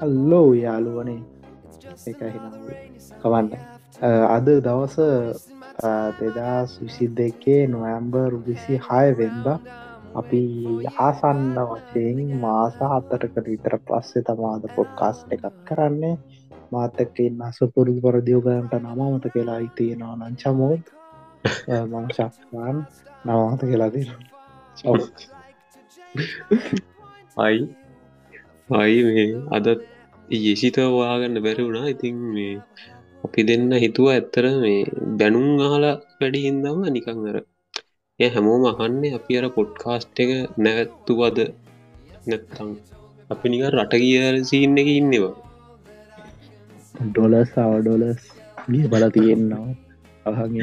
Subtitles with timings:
[0.00, 1.20] අල්ලෝ යාලුවනේ
[3.18, 3.48] කවන්න.
[4.28, 4.96] අද දවස
[6.18, 9.46] දෙදා සුසි දෙකේ නොවම්බර් විසි හය වෙන්ද
[10.14, 10.42] අපි
[10.98, 16.16] ආසන්න වශයෙන් මාස හත්තරකට විතර පස්සේ තමාද පොඩ්කාස් එකක් කරන්නේ.
[16.72, 20.84] මාතක ඉන්න සුපුරු පරදියෝගයන්ට නමමත කියලා ඉතියෙනවා නංචමෝත්
[21.88, 22.86] මංශක්වාන්
[23.24, 24.08] නවාත කියලා දෙන
[27.38, 27.60] අයි
[28.78, 29.80] අයි මේ අදත්
[30.46, 31.90] යෙසිත වාගන්න බැරි වුණා.
[31.94, 32.54] ඉතින් මේ
[33.24, 34.80] අපි දෙන්න හිතුව ඇත්තර මේ
[35.18, 37.36] බැනුම් අහලා වැඩි හින්දම නිකං අර
[38.20, 40.30] එය හැමෝම අහන්නේ අපි අර පොඩ්කාස්ට් එක
[40.64, 41.38] නැවැත්තුවද?
[42.28, 42.70] නැත්තං
[43.32, 44.18] අපි නික රට කිය
[44.50, 45.34] සින්න එක ඉන්නවා.
[47.06, 48.22] ඩොලස් අවඩොලස්
[48.70, 49.68] ගිය බල තියෙන්නවා
[50.28, 50.54] අහන්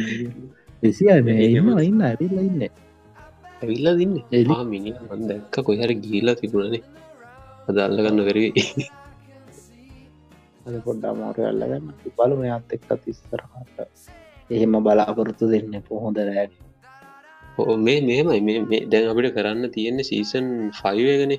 [0.84, 1.10] එසිය
[1.48, 2.62] ඉන්න ඉන්න ඇතිල්ල ඉන්න.
[3.62, 4.92] ඇවිල්ලා දින්න එලා මිනි
[5.30, 6.84] දැක්ක කොහර ගීලා තිබුණනේ
[7.68, 8.50] අදල්ල ගන්න වැරවි
[10.66, 11.86] අද පොඩ්ඩා මෝර අල්ලගන්න.
[12.18, 13.78] බලු මෙයත් එක්ක තිස්සරහට
[14.50, 16.54] එහෙම බලාපොරොත්තු දෙන්න පොහොඳ රෑඩ
[17.60, 21.34] ඕ මේ මෙමයි මේ දැන් අපිට කරන්න තියෙන්නේ සීසන් ෆයිවගන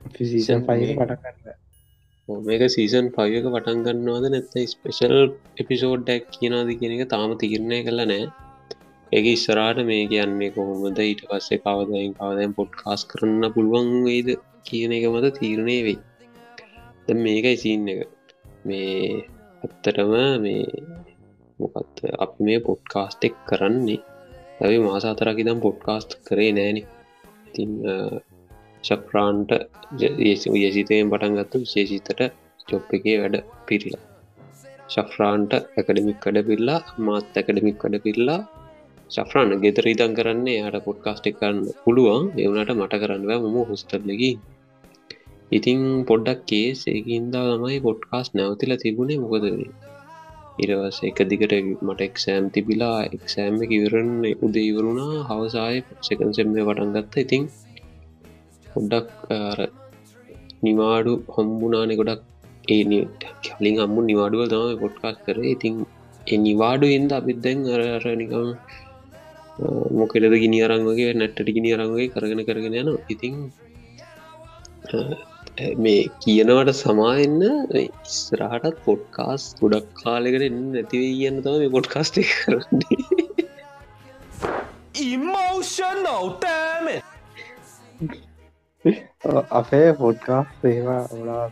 [0.00, 5.16] ෆිසිසන් ෆයි පටකන්න මේක සීසන් පයක පටන් ගන්නවාද නැත්ත ස්පෙශල්
[5.58, 8.24] එපිසෝඩ්ඩක් කියනාද කියන එක තාම තිරණය කළ නෑ
[9.12, 10.98] ඒක ඉස්සරාට මේ කියන්නේ කොහොමද?
[11.00, 14.28] ඊට පස්සේ කවදයින් කවදයන් පොඩ්කාස් කරන්න පුළුවන් වෙයිද
[14.68, 15.98] කියන එක මත තීරණය වෙයි.
[17.06, 18.00] ද මේකයි සින්න එක.
[18.64, 18.96] මේ
[19.62, 20.12] ඇත්තටම
[20.44, 20.64] මේ
[21.58, 24.00] මොකත් අප මේ පොඩ්කාස්ටෙක් කරන්නේ.
[24.62, 26.82] ඇවි මාසාතරක් ඉදම් පොඩ්කාස්ට් කරේ නෑන.
[27.54, 27.70] තින්
[28.84, 29.50] ශක්්‍රාන්ට
[30.62, 32.20] යසිතයෙන් පටන්ගත්තු විශේෂිතට
[32.68, 34.04] චොප් එකේ වැඩ පිරිලා.
[34.92, 38.40] ශෆ්‍රාන්ට ඇකඩමික් කඩ පිල්ලා මාත් ඇකඩමික් කඩ පිල්ලා
[39.10, 42.24] ශෆ්‍රාන් ගෙතර ඉතන් කරන්නේ යට පොඩ්කාස්ටෙක් කරන්න පුළුවන්.
[42.38, 44.30] එවනට මට කරන්න මම හොස්ටල්ලකි
[45.52, 49.20] ඉතිං පොඩ්ඩක් කේස් ඒකින්දා තමයි පොඩ්කාස් නැවතිල තිබුණේ.
[49.22, 49.44] මොකද
[50.58, 57.44] ඉරවස එක දිගට මට එක්සෑම් තිබිලා එක්සෑම්ම ඉවරන්න උද ඉවරුණා හවසාය සකන්සෙම්ම පටන්ගත්ත ඉතිං
[58.66, 59.10] පොඩ්ඩක්
[60.62, 62.22] නිවාඩු හම්බුනානෙ ගොඩක්
[62.68, 63.02] ඒ
[63.44, 65.38] කලින් අම්මු නිවාඩුව තම පොඩ්කාස් කර.
[65.46, 65.74] ඉතිං
[66.40, 68.50] නිවාඩු ඉන්ද අපිත් දැන් අරනිකම්
[69.92, 73.36] මොකෙලද ගිනි අරංවගේ නැට්ට ගිනි අරංගේ කරගෙන කරගෙන යන ඉතිං
[75.78, 77.40] මේ කියනවට සමායන්න
[77.80, 83.00] ඉස්රහටත් පොඩ්කාස් ගොඩක් කාලෙකට එන්න නැතිවේ කියන්න තම මේ පොඩ්කාස්ට කරන්නේ.
[85.04, 86.86] ඉමෝෂනල් තෑම
[89.54, 91.46] අපේ පොඩ්කාස් ඒවා ඔලා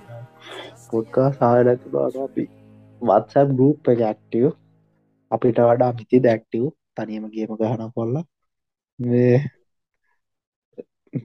[0.90, 2.44] පොඩ්කා සාහනැති බාට අපි
[3.00, 4.48] වත්සැබ් ගූප් එක ඇක්ටව
[5.30, 6.64] අපිට වඩා මිති දැක්ටව්
[6.96, 8.14] තනියම ගේම ගහන කොල්ල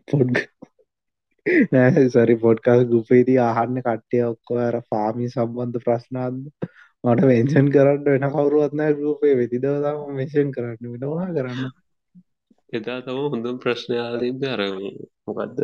[0.07, 0.35] පොඩ්
[1.71, 6.39] නෑ සරි පොඩ්කාස් ගුපේදී ආහන්න කට්ටය ඔක්කොර පාමි සම්බන්ධ ප්‍රශ්නාද
[7.03, 11.61] මට වෙන්ෂන් කරන්න වෙන කවරුවත්නෑ ගුපේ වෙතිදවතම මේෂන් කරන්න වෙනවා කරන්න.
[12.73, 14.61] එදා තම හොඳ ප්‍රශ්නයාලිබ අර
[15.25, 15.63] මොකක්ද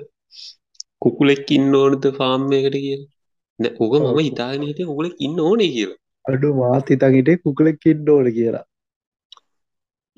[0.99, 2.97] කුකුලෙක් ඉන්න ඕනද ෆාම්මයකට කිය
[3.79, 6.01] ඕක මම ඉතාගෙන හිට කුකුලෙක් ඉන්න ඕනේ කියලා.
[6.25, 8.65] අඩු මාත් හිතන්හිට කුකුලෙක් ඉන්න ඕන කියලා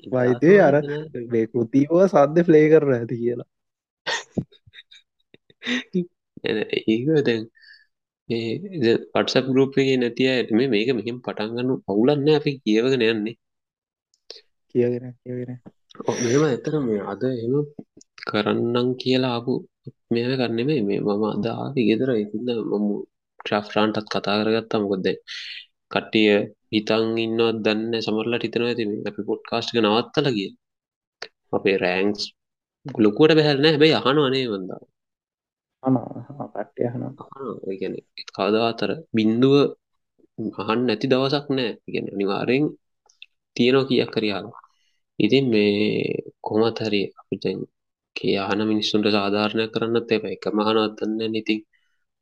[0.06, 0.74] වයිතේ අර
[1.28, 3.48] මේ කෘතිීව සද්ධ ෆ්ලේ කරන ඇති කියලා.
[6.86, 7.42] ඒක දැන්
[9.12, 13.36] පටසප ගරුප්ගේ නැතිය ඇට මේ මේක මෙහිම පටන්ගන්න පවුලන්න අපි කියවගෙන යන්නේ.
[14.74, 15.52] කියගෙන කියගෙන
[16.24, 17.54] මෙම ඇතර මේ අද එම
[18.28, 19.52] කරන්නම් කියලා ආපු
[20.10, 22.10] මෙය කරන්නෙමේ මේ මම අදාවි ගෙදර.
[22.16, 22.86] ඉතින්න මම
[23.40, 24.82] ට්‍රෆ්රාන්ටත් කතා කරගත්තා.
[24.82, 25.06] මොකොද
[25.90, 26.32] කට්ටිය
[26.72, 30.50] හිතන් ඉන්නවත් දන්න සමරලා හිතනවා ඇති අපි පොඩ්කාස්ට් එක නවත්තල කිය
[31.52, 32.22] අපේ රෑන්ක්ස්
[32.86, 34.82] ගලොකුවට බැහැල්න හැබැයි අහන අනේ වන්දා
[35.82, 37.04] කට්ටයහන
[37.80, 37.94] ගැන
[38.36, 39.54] කාදාතර බින්දුව
[40.60, 41.70] අහන් නැති දවසක් නෑ.
[41.86, 42.64] ගැන නිවාරෙන්
[43.56, 44.46] තියෙනවා කියක් කරියාව
[45.18, 45.72] ඉතින් මේ
[46.40, 47.44] කොමත් හරි අපිට
[48.16, 50.24] කියහන මිනිස්සුන්ට සාධාරණය කරන්නත් එප.
[50.26, 51.60] එක මහනවත්තන්න ඉතින්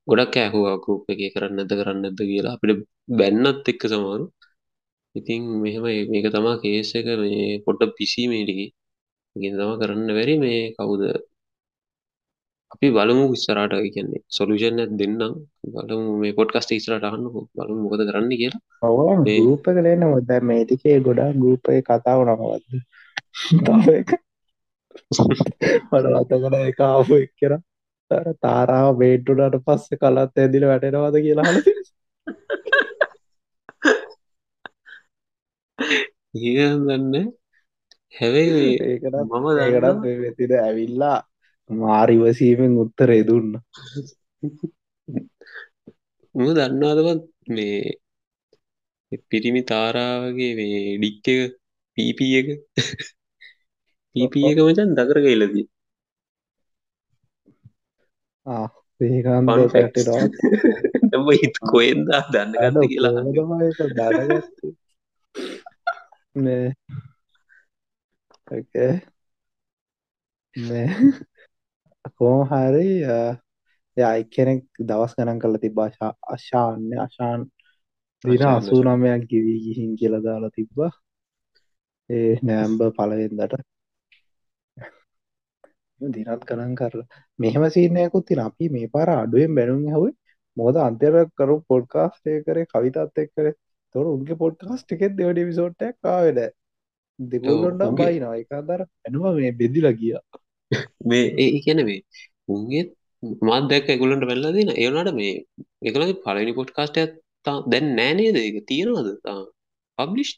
[0.06, 2.54] ගොඩක් ඇහවා ගරුප් එක කරන්නද කරන්නද කියලා.
[2.56, 2.80] අපිට
[3.18, 4.26] බැන්නත් එක්ක සමාරු
[5.14, 8.66] ඉතින් මෙහෙම මේක තමා කේස එක මේ පොඩ්ඩ පිසීමේටිකි
[9.36, 11.02] ගෙන තම කරන්න වැරි මේ කවුද?
[12.70, 15.34] අපි බලමු විස්සරට කියන්නේ සොලුෂන් දෙන්නම්.
[15.74, 17.26] බලමු මේ පොඩ්කස්ට ඉස්රට අහන්න
[17.56, 18.62] බලමු මොකද කරන්න කියලා.
[18.82, 18.98] ඔව
[19.40, 22.72] ගූප කලන්න මොද මේතිකේ ගොඩා ගූපය කතාව නමවත්ද
[23.54, 24.20] මට
[26.20, 27.52] අතකන එක ආපු එක්කර
[28.40, 31.58] තාරාව බේට්ටුඩට පස්ස කලත් ඇදිල වැටෙනවාද කියලා හල
[36.36, 37.14] ඒ දන්න
[38.12, 41.18] හැබැයි ඒකට මම දන්න වෙතිද ඇවිල්ලා
[41.70, 43.52] මාරිවසීමෙන් උත්තර එදුන්න
[46.34, 47.80] මම දන්නවාදවත් මේ
[49.30, 51.52] පිරිමි තාරාවගේ මේ ඩික් එක
[51.98, 52.48] පීපී එක?
[54.14, 55.66] පීපී එක මචන් දකර කයිලදී
[61.32, 63.10] හිත කොයෙන්දා දන්නගන්න කියලා.
[70.58, 70.88] මේ
[72.16, 73.00] කෝම හරි
[73.98, 77.44] යා එක්කෙනෙක් දවස් ගණන් කළ තිබ්බා ශා- අශාන්‍ය අශාන්
[78.25, 80.90] දින අශාන්, අසූ නමයක් ගිවී ගිහින් කියලා දාලා තිබ්බා.
[82.10, 83.54] ඒ නෑම්බ පලවෙන්දට
[86.00, 87.06] දිනත් ගණන් කරලා.
[87.38, 90.12] මෙහෙම සීනයකුත් තින අපි මේ පාර අඩුවෙන් බැනුම් හුයි
[90.56, 93.54] මොද අන්තර කරු පොඩ්කාස්ටේ කරේ කවිතත් එක් කරේ.
[93.94, 96.38] තොර උන්ගේ පොඩ්කාස්ට එකෙත් දෙවඩ විසෝට්ටක් කාවෙද
[97.19, 100.14] දෙගොල්ලොන්ට උන්ගේ- බයි නවා එකදර ඇනුව මේ බෙදිල ගිය.
[101.08, 102.00] මේ ඒ කියන මේ
[102.49, 102.82] උන්ගේ
[103.42, 105.34] මාත් දැක්ක එකුලන්ට වෙල්ලා දෙන ඒවනට මේ
[105.88, 106.99] එකලගේ පලනි පොට් කාස්ට
[107.72, 109.08] දැන් නෑනේද ඒක තියෙනවද?
[109.99, 110.31] පබ්ලිෂ්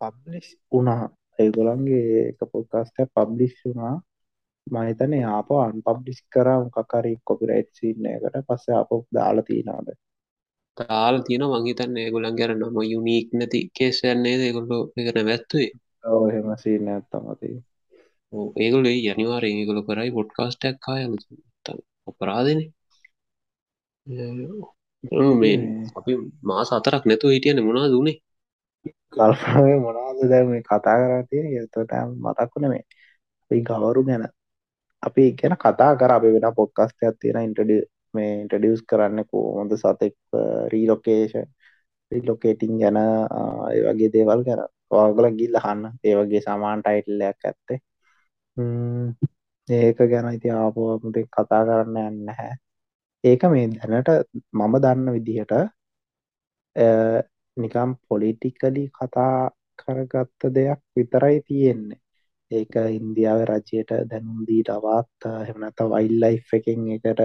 [0.00, 1.02] පබ්ලිස් වුණා
[1.42, 3.94] ඒගොලන්ගේ එක පොඩ්කාස්ට පබ්ලිස් වුණා
[4.66, 9.88] මහිතන ආප අන් පබ්ලිස් කරම් කකරි කොපිරයිට් සින්නයකට පස්ස අප දාලා තියනාද
[10.76, 15.70] තාල තියෙන මංහිතන්න ඒගොලන් ගැර නම යුනික් නැති කේසයන්නේ ඒකොල්ලො එකන වැත්තුවේ
[16.14, 17.52] ඔහෙම සින්න ඇත්තමති
[18.32, 21.12] ඒගොල යනිවාර ඒගොල කරයි පොඩ්කාස්ටක් කායල
[22.06, 22.60] අපරාධන.
[25.40, 25.56] මේ
[25.96, 26.12] අපි
[26.42, 28.16] මාස අතරක් නැතුව හිටියන මොනා දුනේ
[29.12, 31.92] කල්පේ මොනාද දැම කතා කරතිය එතට
[32.24, 32.84] මතක්වන මේ
[33.42, 34.24] අපි ගවරු ගැන.
[35.02, 36.10] අපි ගැන කතා කර.
[36.12, 37.72] අපි වෙන පොඩ්කස්ටයක් තියෙන ඉන්ටඩ
[38.14, 40.14] මේ ඉන්ටඩියස් කරන්න කෝමොද සතෙක්
[40.72, 41.46] රීලොකේෂන්
[42.12, 44.60] රිලොකේටිං ගැන ආ, ඒ වගේ දේවල් ගැන.
[44.92, 47.78] ඔයාගල ගිල්ල හන්න ඒ වගේ සමාන් ටයිටල්ලයක් ඇත්තේ.
[48.56, 49.08] ම්ම්,
[49.68, 52.52] ඒක ගැන ඉති ආපුමට කතා කරන්න යන්න හැ
[53.24, 54.08] ඒක මේ දැනට
[54.54, 55.62] මම දන්න විදිහට අ,
[57.56, 62.00] නිකම් පොලිටිකලි කතා කරගත්ත දෙයක් විතරයි තියෙන්නේ.
[62.50, 67.20] ඒක ඉන්දියාව රජයට දැනුම් දීටවත් හෙමනත වයිල් ලයි් එකෙන් එකට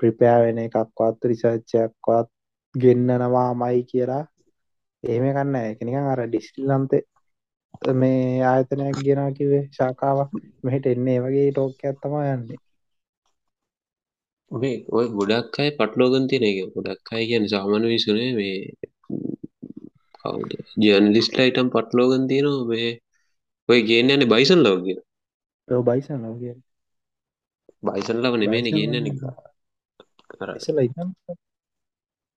[0.00, 2.28] ප්‍රිපෑ වෙන එකක්වත් රිසර්ච්චයක්වත්
[2.74, 4.24] ගෙන්න්නනවා මයි කියලා
[5.04, 6.92] එහෙම කන්න එකනිකන් අර ඩිස්ටිල්ලන්ත
[7.94, 10.30] මේ ආයතනයක් ගෙනා කිවේ ශාකාවක්
[10.64, 12.60] මෙහිට එන්නේ වගේ ටෝක ඇත්තම යන්නේ.
[14.50, 16.58] මේ ඔය ගොඩක් අයි පටලෝගන් තියන එක.
[16.74, 18.56] ගොඩක් අයි කියන සාමන විසුනේ මේ
[20.20, 22.90] කවුද ජර්නලිස්ටයිටම් පටලෝගන් තියනවා මේ
[23.68, 24.98] ඔය ගේන්න යන්නේ බයිසන් ලව කිය
[25.84, 26.54] බයිසන් ලවගේ
[27.82, 29.18] බයිසන් ලව නෙමේන ගන්න ඉන්න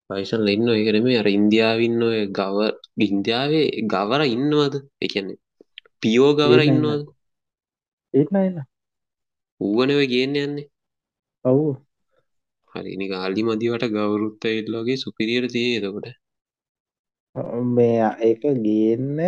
[0.10, 2.58] බයිසන් ඉන්න එකනෙමේ අර ඉන්දියාවන්න ඔය ගව
[3.06, 5.40] ඉන්දියාවේ ගවර ඉන්නවද එකන්නේ
[6.02, 7.06] පියෝ ගවර ඉන්නවද
[8.14, 8.60] ඒත්න එන්න
[9.62, 10.68] ඌවනව ගේන්න යන්නේ
[11.46, 11.70] ඔවු
[12.76, 16.08] හරිනි ආල්ලි මදිවට ගවරුත්ත එල්ලෝගේ සුපිරියට තිය එතකොට
[17.68, 19.20] මේ ඒක ගේන්න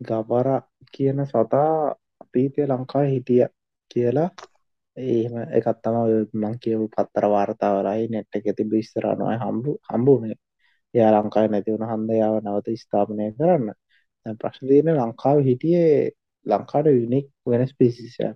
[0.00, 0.48] ගබර
[0.92, 3.44] කියන සතා අපීතය ලංකා හිටිය
[3.90, 4.30] කියලා.
[4.96, 10.36] ඒම එකත් තම ඔය මං කියපු පත්තර වාර්තාවරයි නෙට් එක තිබ ස්තරානොය හම්බු හම්බුනේ.
[10.94, 13.66] එයා ලංකායි නැතිවුණ හන්දයාව නවත ස්ථාපනය කරන්න.
[14.26, 15.94] දැන් ප්‍රශ්න තියෙන ලංකාව හිටියේ
[16.46, 18.28] ලංකාට යුනික් වෙනස් පිසිසය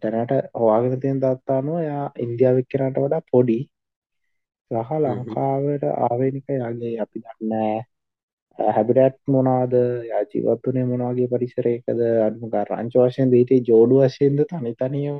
[0.00, 3.58] තැනට හවාගෙන තියෙන දත්තානුව යා ඉන්දියාවක් කරට වඩා පොඩි.
[4.70, 7.76] සහ ලංකාවට ආවේනික යගේ අපි දන්නෑ
[8.58, 9.74] හැබිටත් මොනාද
[10.30, 12.00] ජීවත්වනේ මොනවාගේ පරිසරයකද?
[12.26, 14.40] අඩුම රංච වශයෙන් දීට ජෝඩු වශයෙන්ද?
[14.50, 15.18] තනි තනියම.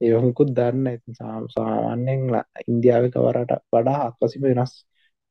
[0.00, 2.22] ඒවකුත් දන්න ඇති සාමාන්‍යෙන්
[2.66, 4.72] ඉන්දියාව කවරට වඩා අක්වසිම වෙනස්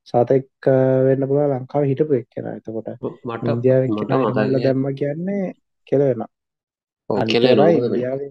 [0.07, 0.69] සතෙක්
[1.07, 2.51] වෙන්න පුළ ලංකාව හිටපු එක්කෙන.
[2.51, 2.87] එතකොට
[3.25, 3.83] මට ඉන්දියාව
[4.45, 5.53] ල දැම්ම කියන්නේ
[5.87, 6.23] කෙලවෙන
[7.29, 8.21] කෙල ඉන්දියාව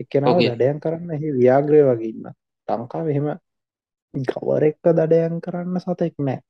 [0.00, 0.50] එක්කෙනාව ඕකේ.
[0.52, 2.28] දඩයන් කරන්න එහි ව්‍යාග්‍රය වගේ ඉන්න
[2.68, 3.30] ලංකාව එහෙම
[4.14, 6.40] ගවර එක්ක දඩයන් කරන්න සතෙක් නෑ.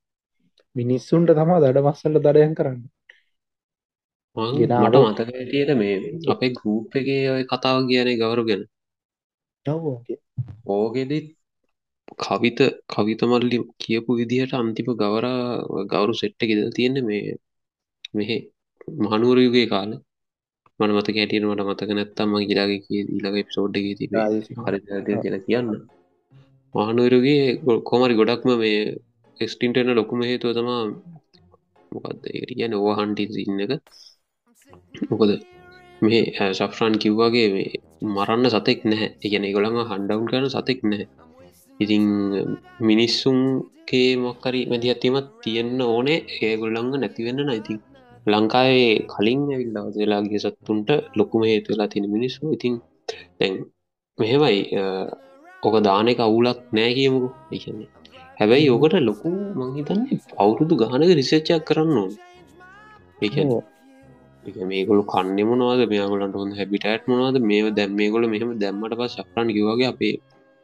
[0.75, 2.81] මිනිස්සුන්ට තමා දඩ මස්සල්ල දඩයන් කරන්න.
[4.37, 5.95] මට මතක ඇටියට මේ
[6.27, 8.63] අපේ ගරුප් එකේ ඔය කතාව කියන ගවරු ගැන?
[9.65, 10.19] නවෝගේ
[10.67, 11.19] ඕගෙදි
[12.19, 15.25] කවිත කවිතමල්ලි කියපු විදිහට අන්තිම ගවර
[15.87, 17.35] ගවරු සෙට්ට ගෙද තියෙන්නේ මේ
[18.13, 18.37] මෙහෙ
[18.99, 19.91] මහනුවරයුගේ කාල.
[20.79, 24.27] මට මතක හැටියට මට මතක නැත්තම් මං ගිලාගේ කිය ඊළඟ එපිසෝඩ් එකේ තිබේ
[24.59, 24.79] හරි
[25.15, 25.69] කියලා කියන්න
[26.73, 27.45] මහනුවරගේ
[27.89, 28.81] කොමරි ගොඩක්ම මේ
[29.39, 30.81] එස්ටින්ටන ලොකුම හේතුව තමා
[31.91, 33.71] මොකක්ද ඒකට කියන ඕහන්ටි සින්න එක.
[35.09, 35.31] මොකද
[36.01, 36.21] මේ
[36.59, 37.69] සෆ්‍රාන් කිව්වාගේ මේ
[38.15, 39.09] මරන්න සතෙක් නැහැ.
[39.25, 41.07] එකන ගොළඟ හන්ඩවුන් කරන සතෙක් නැහැ.
[41.79, 42.05] ඉතිං
[42.89, 46.19] මිනිස්සුන්ගේ මොක්කරි මැදි ඇතිමත් තියෙන්න්න ඕනේ.
[46.41, 47.79] ඒගොල්ලඟ නැතිවෙන්න නයිතින්
[48.25, 52.41] ලංකාවේ කලින් ඇවිල්ලා වෙලාගේ සත්තුන්ට ලොකුම හේතු වෙලා තියෙන මිනිස්සු.
[52.57, 52.73] ඉතින්
[53.39, 53.53] දැන්
[54.17, 54.59] මෙහෙමයි.
[54.79, 54.83] අ,
[55.63, 57.89] ඕක දාන එක අවුලක් නෑ කියමුකු එකන්නේ
[58.39, 62.11] හැබැයි ඕකට ලොකු මංහිතන්නේ අවුරුදු ගානක රිසච්චයක් කරන්න ඕන.
[63.21, 63.35] එක.
[64.65, 65.81] මේගොලු කන්න මොනවාද?
[65.91, 67.37] මේගොලන්ට හොඳ හැබිටට් මොනවාද?
[67.43, 70.13] මේ දැම් මේගොල මෙහම දැම්මට පස් ශප්‍රන් කිවගේ අපේ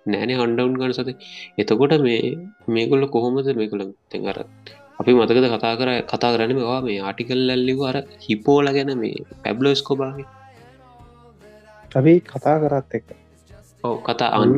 [0.05, 1.09] නෑන හන්ඩවුන් ගන සත.
[1.57, 2.33] එතකොට මේ
[2.69, 4.39] මේගොල්ල කොහොමද මේකොළ තැඟර
[4.99, 10.27] අපි මතකද කතා කර කතා කරන මේවා මේ ආටිකල් ලැල්ලිව අර හිපෝල ගැන මේ පැබ්ලෝස්කෝබාගේ
[11.91, 13.07] අපි කතා කරත් එක
[13.87, 14.53] ඔව කතා අන්න.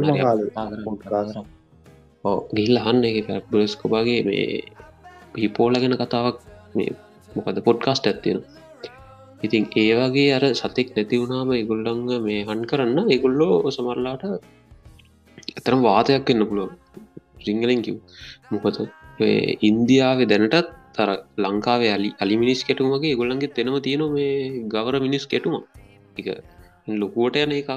[2.26, 4.46] ඔව් ගිල්ල අහන්න එක පැබ්ලෝස්කෝබාගේ මේ
[5.36, 6.38] හිපෝල ගැන කතාවක්
[7.30, 8.40] මොකද පොඩ්කාස්ට ඇත්තියෙන
[9.44, 14.24] ඉතින් ඒ වගේ අර සතෙක් නැති වුණාම ඉගොල්ලං මේ හන් කරන්න ඉගොල්ලෝ සමරලාට
[15.52, 16.72] එතරම් වාතයක් එන්න පුළුව
[17.46, 17.96] සිංහලෙන් කිව්
[18.52, 18.78] මොකද
[19.62, 24.34] ඉන්දියාව දැනටත් තර ලංකාවේ අලි අලි මිනිස් කෙටුමගේ ගොල්ලන්ගේ තෙනව තියෙන මේ
[24.68, 25.56] ගවර මිනිස් කෙටුම.
[26.18, 26.28] එක
[26.94, 27.72] ලොකුවට යන එකක්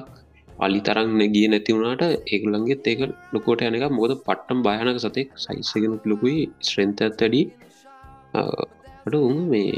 [0.58, 3.00] අලි තරන් නැගිය නැති වුණට ඒගුලන්ගේ ඒක
[3.32, 7.42] ලොකොට යන එක මොද පට්ටම් භයනක සතෙක් සයිසගෙන ලොකුයි ශ්‍රෙන්ත ඇත්තඩි
[8.34, 9.72] අට උන් මේ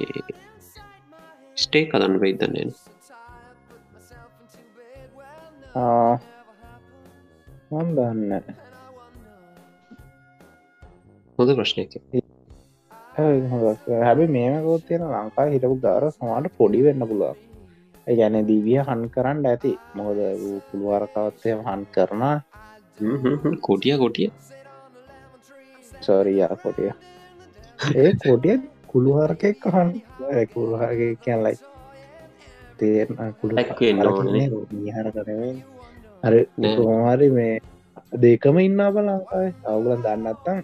[1.56, 2.70] ස්ටේ කදන්න වෙයිදන්නේන
[7.70, 8.32] මන් දන්න
[11.38, 11.92] හොඳ ප්‍රශ්නයක්.
[13.16, 17.53] හැබි මේමකොත් තියෙන ලංකා හිටපු ගාර සමාට පොඩි වෙන්න පුළුවන්
[18.06, 19.72] ගැන දීවිය හන් කරන්න ඇති.
[19.94, 20.18] මොකද
[20.68, 22.36] පුළුවරකවත්තය හන් කරනා
[23.60, 24.28] කොටිය කොටිය.
[26.00, 26.90] සෝරිය කොටිය.
[27.94, 28.56] ඒ කොටිය
[28.88, 29.88] කුළුහරකෙක් කහන්
[30.52, 31.56] කුළුහරගේ කියන් ලයි
[32.78, 34.48] තේරන කුළු Black වෙන්න ඕනේ.
[34.72, 35.54] මිහර කරේ
[36.22, 36.76] අර නෑ.
[36.76, 37.54] කොහමරි මේ
[38.22, 40.58] දෙකම ඉන්න අප ලංකායි අවුලන් දන්නත්තම්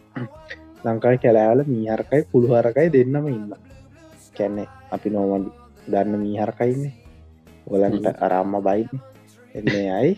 [0.84, 3.52] ලංකායි කැලෑවල මීහරකයි පුළුහරකයි දෙන්නම ඉන්න
[4.36, 5.50] කැන්නේ අපි නෝමඩි
[5.92, 6.92] දන්න මීහරකයින්නේ
[7.66, 9.00] ඔලන්ට අරම්ම බයින්න
[9.54, 10.12] එන්නේ අයි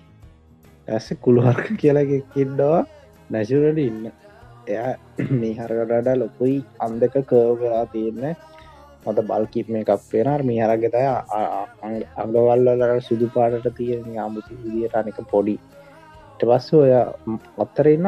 [0.89, 2.81] ඇස්ස කුළුහරක කියලගේ කිඩ්ඩවා
[3.31, 4.13] නැශුරට ඉන්න.
[4.69, 4.93] එයා
[5.33, 6.57] මේ හරකටඩ ලොකුයි.
[6.81, 8.35] අන්දක කර්වලා තියෙන්නේ.
[9.07, 11.03] මත බල්කිප් මේ එකක් පේෙනර් මේ හරගෙතය
[12.23, 15.57] අඟවල්ලට සුදු පාටට තියෙන අමුති විදියට අනික පොඩි.
[16.41, 16.93] පස්ස ඔය
[17.65, 18.07] අත්තර ඉන්න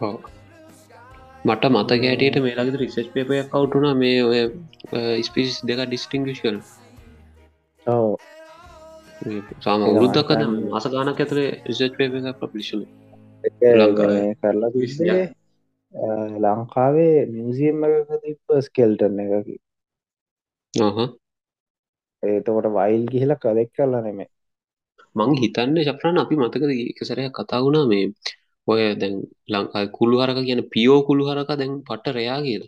[0.00, 0.18] ඔව්.
[1.44, 6.85] මට මත ගෑටට මේලාගත රිසෙස් පේපයක් කවුටුන මේ ඔය ස්පිස් දෙක ඩිස්ටිංගිෂල් ඔව
[9.64, 12.80] සාම උරුද්දක්කද ලංකාවේ- මාස ගානක් ඇතර රිසර්ච් පේප එක පපලිෂල
[13.80, 14.30] ලංකාවේ.
[14.42, 15.24] කරලා තිස්සේ
[16.44, 17.78] ලංකාවේ මියසියම්
[18.22, 19.56] තිප්ප ස්කෙල්ටන එකකි.
[22.22, 24.28] ඒතකොට වයිල් ගිහිල කදෙක් කරලා නෙමේ
[25.16, 28.06] මං හිතන්න ශප්‍රාණ අපි මතකද එකසරය කතා වුණා මේ
[28.68, 29.14] ඔය දැන්
[29.48, 32.64] ලංකායි කුළු හරක කියන පියෝ කුළු හරක දැන් පට රයා කියල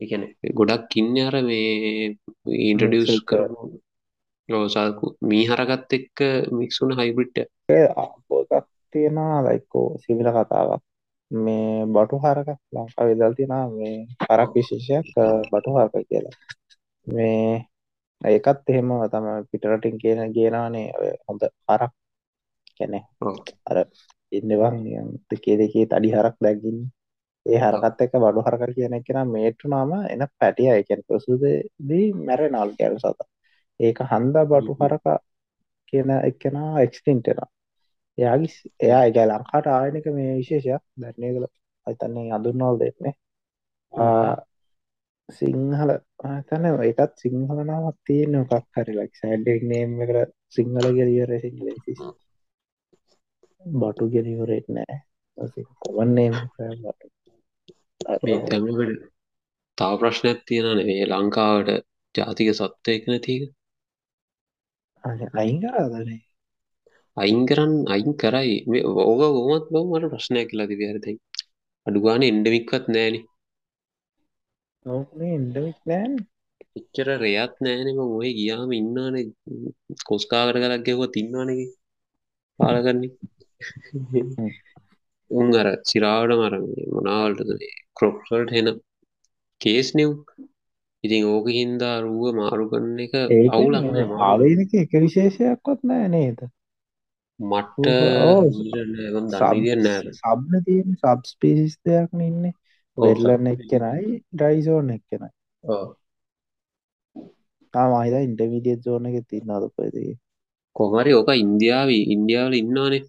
[0.00, 0.24] එකන
[0.58, 2.16] ගොඩක් කින්න අර මේ
[2.62, 3.24] ඉන්ටඩියස් Mix එක.
[3.28, 3.40] කර
[4.48, 6.18] ලෝසාකු මී හරගත් එක්ක
[6.58, 7.36] මික්සුන හයිබ්‍රිට්
[7.96, 10.82] අපෝකක් තියෙනවා ලයිකෝ සිවිල කතාවක්.
[11.30, 15.06] මේ බටු හරක ලංකා වෙදල් තියෙන මේ හරක් විශේෂයක්
[15.52, 16.36] බටු හරක කියලා.
[17.06, 17.48] මේ
[18.20, 21.92] ඒකත් එහෙම තම පිටරටින් කියන ගෙනානේ ඔය හොඳ හරක්.
[22.78, 23.00] කැනෙ
[23.66, 23.78] අර
[24.32, 24.76] ඉන්නවන්
[25.30, 26.78] දෙකේ දෙකේ තඩි හරක් දැක්ගින්
[27.48, 30.70] ඒ හරකත් එක බඩු හරක කියන එකෙන මේට්ටු නාම එන පැටිය.
[30.74, 33.20] එකැන ප්‍රසුදදී මැර නාල් කැල් සත.
[33.80, 35.06] ඒක හන්දා බටු හරක
[35.88, 37.40] කියන එක්කෙනා එක්ස්ටින්ටෙන
[38.18, 38.48] එයාගි
[38.80, 40.82] එයා එක ලංකාට ආයනක මේ විශේෂයක්.
[40.96, 41.46] දැන්නේ කළ
[41.86, 43.14] අතන්නේ අඳුන්නවල් දෙන්නේ.
[45.28, 45.90] සිංහල
[46.46, 51.68] තන එකත් සිංහල නාමක් තියෙන එකක් හරි ලක් සෑඩෙක් නේම් එකට සිංහල ගෙලියර සිංහල
[53.62, 54.96] බටු ගෙලිවරෙත් නෑ.
[55.80, 56.46] කොවන්නේ මේ
[58.00, 59.02] තැමකට
[59.78, 61.68] තාව ප්‍රශ්නයක් තියෙනන මේ ලංකාවට
[62.14, 63.42] ජාතික සත්වයක නැතික
[65.34, 66.20] අයින් කරාදනේ
[67.16, 68.54] අයින් කරන්න අයින් කරයි.
[68.66, 71.14] මේ ඕක ගොමත් බව මට ප්‍රශ්නයක් කියලා තිබියරතයි
[71.86, 73.14] අඩුගාන එන්ඩමික්වත් නෑන
[75.30, 76.12] ඉන්ඩමික් නෑන්
[76.78, 79.16] එච්චර රයත් නෑනම ඔය ගියාම ඉන්නන
[80.08, 81.60] කොස්කාකර කරක් ගෙව තින්නවනක
[82.58, 83.12] පාලකන්නේ.
[85.30, 86.54] උන් අර සිරාවට මර
[86.94, 87.50] මොනාවල්ටද
[87.98, 88.68] කොප්සල්ට හෙන
[89.60, 90.10] කේස් නිව්
[91.04, 93.14] ඉතින් ඕක හින්දා රුව මාරු කරන එක
[93.50, 96.38] අවුලන්න ආවේනක එක විශේෂයක්වත් නෑ නේද?
[97.40, 98.50] නෑ
[100.14, 102.44] සබ්න තියෙන සබ් ස්පිසිස් දෙයක් ඉන්න.
[102.98, 105.30] වෙල්ලන්න එක්කෙනයි ඩයිසෝන් එක්කෙනයි.
[107.74, 110.14] තාමහිද ඉන්ටමිඩියත් සෝන එක තින්නද පයදගේ
[110.76, 113.04] කොමරි ඕක ඉන්දියාව ඉන්දියාවල ඉන්නවානේ.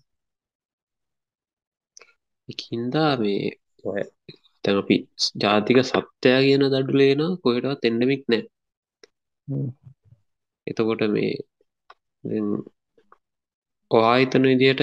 [2.50, 3.50] එකින්දා මේ
[3.84, 4.04] ඔය
[4.64, 4.96] තැන් අපි
[5.42, 8.44] ජාතික සත්‍යයා කියන දඩුලේන කොහෙටවත් එන්ඩමික් නෑ.
[10.68, 11.32] එතකොට මේ
[12.24, 12.48] දැන්
[13.92, 14.82] ඔයා හිතන විදියට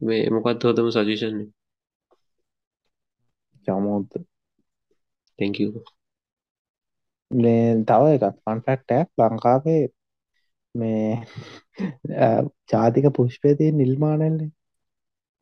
[0.00, 1.38] මේ මොකක්ද හොතම සජිෂන්
[3.66, 4.10] යමුත්
[5.38, 5.58] තැංක
[7.30, 9.82] මේ තව එකක් පන්ෆැක්ටක් ලංකාවේ
[10.74, 11.08] මේ
[12.70, 14.50] ජාතික පුෂ්පයතිය නිර්මාණයල්න්නේ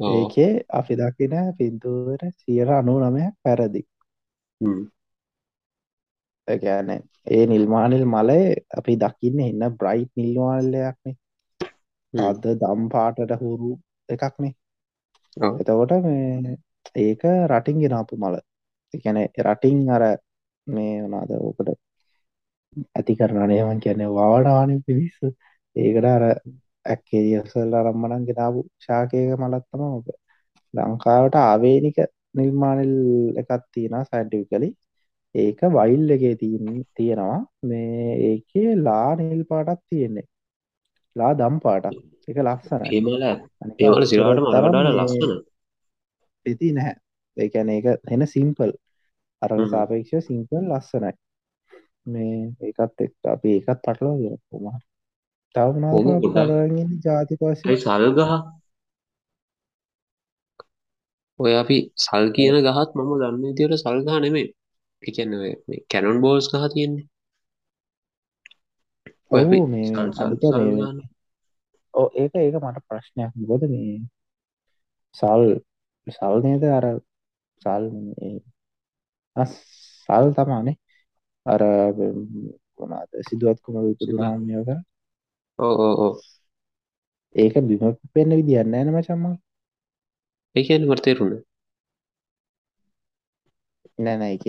[0.00, 3.82] ඒකේ අපි දකින පින්තුවර සියර අනු නමයක් පැරදි
[6.48, 6.88] ගැන
[7.26, 8.40] ඒ නිල්මානිල් මලය
[8.78, 11.16] අපි දකින්න එන්න බ්‍රයිට් නිල්වාල්ලයක්නේ
[12.14, 13.70] අද දම් පාටට හුරු
[14.08, 14.52] එකක්නේ.
[15.60, 16.56] එතකොට මේ
[16.96, 18.36] ඒක රටින් ගෙනාපු මල.
[18.94, 20.04] එකැන රටින් අර
[20.66, 21.68] මේ වනාද ඕකට
[22.94, 25.18] ඇති කරනනයමන් කියන්නේ වාඩාන පිවිස්ස
[25.76, 26.24] ඒකට අර
[26.86, 30.08] ඇක්කේරියසල් අරම්මනන් ගෙනාපු ශාකයක මලත්තම ඕක
[30.74, 31.98] ලංකාවට ආවේනික
[32.34, 32.96] නිර්මාණල්
[33.42, 34.68] එකත් තියෙන සයින්ටිකලි
[35.34, 37.38] ඒක වයිල් එකේ තියන තියෙනවා.
[37.62, 40.26] මේ ඒකේ ලා නිල් පාටක් තියෙන්නේ.
[41.16, 41.96] ලා දම් පාටක්.
[42.28, 43.24] එක ලක්සන ඒමල
[43.78, 45.36] ඒවල සිරාට මරටට ලස්සන
[46.46, 46.96] පෙති නැහැ.
[47.36, 48.72] ඒකැන ඒක එන සිම්පල්
[49.42, 49.70] අරට හ්ම්.
[49.70, 51.12] සාපේක්ෂ සිම්පල් ලස්සනයි.
[52.06, 54.36] මේ ඒකත් එක් අපි ඒකත් පටලෝ ගෙන
[55.56, 56.36] පුමා කොහොම තවනාත් ගොඩක්?
[56.48, 58.32] පලගින් ජාතිපසය ඇයි සල්ගහ
[61.40, 64.46] ඔය අපි සල් කියන ගහත් මම දන්න විදියට සල්ගහ නෙමේ
[65.02, 65.32] එකන්න
[65.90, 67.06] කැනොන් බෝල්ස් ගහ තියෙන්නේ.
[69.30, 71.08] ඔය අපි ඔව් මේ සල්- සල්- අනික මේ සල්ගහනේ.
[71.94, 73.32] ඕ ඒක ඒක මට ප්‍රශ්නයක්.
[73.48, 73.96] ගොද මේ
[75.14, 75.42] සල්
[76.06, 76.62] සල් නේද?
[76.78, 76.86] අර
[77.62, 78.32] සල් මේ
[79.36, 79.52] අස්
[80.08, 80.76] සල් තමානේ
[81.46, 81.62] අර
[82.78, 84.68] වනාද සිදුවත් කුමර උපදුනාමියක
[85.58, 86.14] ඔව් ඔව් ඔව්.
[87.34, 87.82] ඒක බිම
[88.12, 89.24] පෙන්න්න විදින්න ෑන මචම්ම
[90.56, 91.42] ඒ කියන්නේ මට තේරුණා.
[93.98, 94.44] නැන එක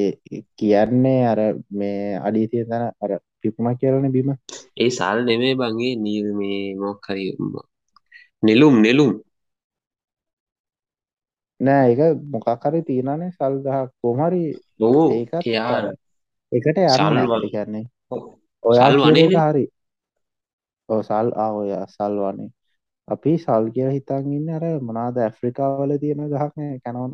[0.60, 1.40] කියන්නේ අර
[1.72, 4.30] මේ අඩීතිය තැන අර පිපුම කියරන බිම.
[4.78, 7.26] ඒ සල් නෙමේ බංගේ නීල් මේ මොක්හරි
[8.44, 9.12] නෙලුම් නෙලුම්
[11.60, 12.02] නෑ ඒක
[12.34, 14.44] මොකක්හරි තියනනේ සල් ගහක් කොමරි
[14.80, 15.86] ඔව් ඒකත් එයා අර
[16.52, 17.86] එකට සල් යන්න වන- කියන්නේ.
[18.10, 18.22] ඔව්.
[18.64, 19.48] ඔයා සල් කියන එක වනේනේ.
[19.48, 19.64] හරි
[20.90, 22.50] ඕ සල් ආ ඔය සල් වනේ
[23.08, 27.14] අපි සල් කියල හිතන් ඉන්න අර මනාද ඇෆ්‍රිකාවල තියෙන ගහක්නෑ කැනවන්.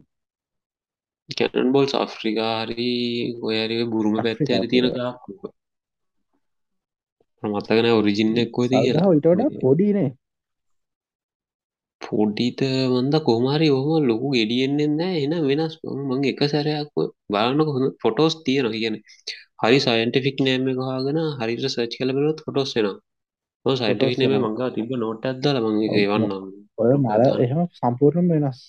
[1.30, 2.88] කැනන් බෝල්ස් ආෆ්‍රිකාරි
[3.42, 5.26] ඔයරි බුරුම පැත්තේ හරි තියෙන ඇෆ්‍රිකා ගහක්
[7.44, 9.08] මට මතක නෑ ඔරිජින් එක් සල් කියලා.
[9.14, 10.10] ඊට වඩා පොඩිනේ
[12.02, 12.62] පොඩිත
[12.94, 15.16] මන්ද කොමාරි ඔහම ලොකු ගෙඩියෙන්න්නේ නෑ.
[15.26, 15.74] එන වෙනස්.
[15.84, 16.90] මං- මං එක සැරයක්
[17.34, 18.96] බලන්නක හොඳ ෆොටෝස් තියෙන කියන
[19.62, 22.88] හරි සයින්ටිෆික් නෑම කවාගෙන හරිට සර්ච් කල බලොත් ෆොටෝස් වෙන
[23.66, 24.50] වෙනවා.
[24.50, 25.96] මංගා තිබ නොට ඇදල මං ඔව්.
[25.98, 26.46] ඒවන්නම්
[26.78, 28.60] ඔය මල එහෙම සම්පූර්ණ වෙනස්.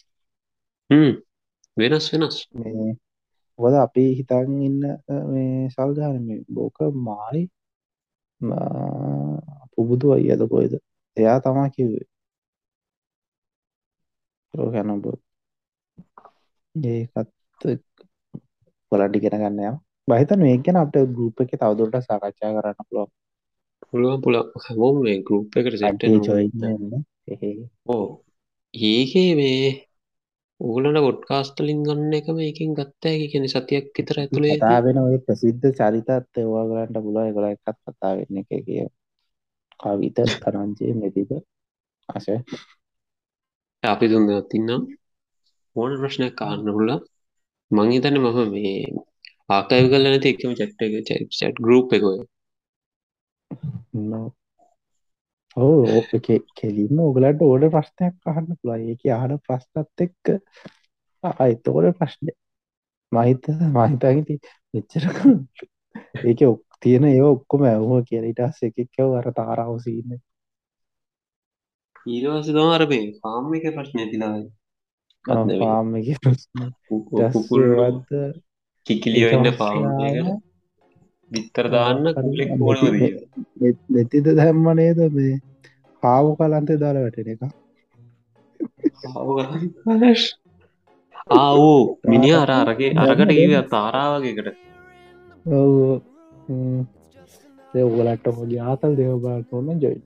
[1.77, 2.37] වෙනස් වෙනස්.
[2.55, 2.95] මේ
[3.59, 4.81] ඔද අපි හිතන් ඉන්න
[5.33, 7.43] මේ සල්ගහන මේ බෝක මාරි
[9.73, 10.75] පුබුදු අයියද කොයිද
[11.17, 12.07] එයා තමා කිව්වේ.
[14.55, 15.07] ගැනබ
[16.75, 17.29] ඒකත්
[18.93, 19.75] පොලඩි ගෙන ගන්නයා
[20.09, 23.11] බහිතන් මේ ගැන අපට ගරුප් එක තවදුරට සාකච්ඡා කරන්න පුළුවන්
[23.85, 27.57] පුළුවන් පුල හැමෝම මේ ගරුප් එකට සෙට් චොයින්න එහේ.
[27.89, 28.07] ඕ
[28.75, 29.69] ඒකේ මේ
[30.61, 36.11] ඕලට ගොඩ්කාස්ටලින් ගන්න එකම එකින් ගත්තා කියෙන සතියක් විතර ඇතුළේ කතා වෙන ඔය ප්‍රසිද්ධ චරිතත්
[36.37, 38.85] ඒවා කරන්නට පුලා ගොල එකත් කතා වෙන්න එක කිය
[39.81, 41.31] කවිත කරංචේ මෙතික
[42.09, 42.31] අශ
[43.83, 44.83] අපි දුන්න තින්නම්
[45.77, 47.01] ඕන ප්‍රශ්නයක් කාන්න පුල්ලා
[47.71, 48.77] මං හිතන්න මම මේ
[49.51, 52.19] ආකයි කල නැති එකම චට්ට චට් ගරුප් එක ඔය
[55.57, 56.01] ඕ
[56.59, 60.33] කෙලින්ම ඔගලට ඕඩ ප්‍රශ්නයක් අහන්න පුලා ඒක අහන ප්‍රශ්නත් එක්ක
[61.25, 62.33] අයිතෝඩ ප්‍රශ්නය.
[63.13, 64.35] මහිත මහිතාගති
[64.75, 65.05] මෙච්චර
[66.25, 70.17] ඒක ඔක් තියෙන ඒ ඔක්කොම ඇවුම කියලටස් එකක්කව අර තාරාවසින්න
[72.07, 74.49] ඊරවාස තමාර මේ පාම් එක ප්‍රශ්නය තිලායි
[75.61, 76.67] පාම එක ප්‍රශ්න.
[76.89, 78.35] කුකුල්ලුවත් ටස්වද
[78.87, 79.79] කිකිලිය වෙන්න පාම්
[81.35, 81.99] විත්තර දාන්න
[83.95, 85.35] නැතිද දැම්ම නේද මේ
[86.03, 87.43] පාව කලන්තේ දාල වැටෙන එක?
[91.41, 94.49] ආවෝ මිනි අර අරගේ අරකට කිව තාරාවගේකට
[95.59, 95.73] ඔව්.
[97.85, 100.01] ඔගලට හොගේ ආතල් දෙවබාට ඕන්න ජොයි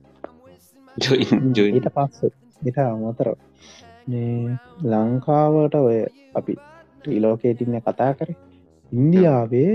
[0.97, 2.19] ජොයින් ජොයින් ඊට පස්ස
[2.61, 3.29] ඉට අමතර
[4.07, 4.57] මේ
[4.91, 5.97] ලංකාවට ඔය
[6.39, 6.53] අපි
[7.01, 8.29] ටීලෝකේටින්න කතා කර.
[8.91, 9.73] ඉන්දියාවේ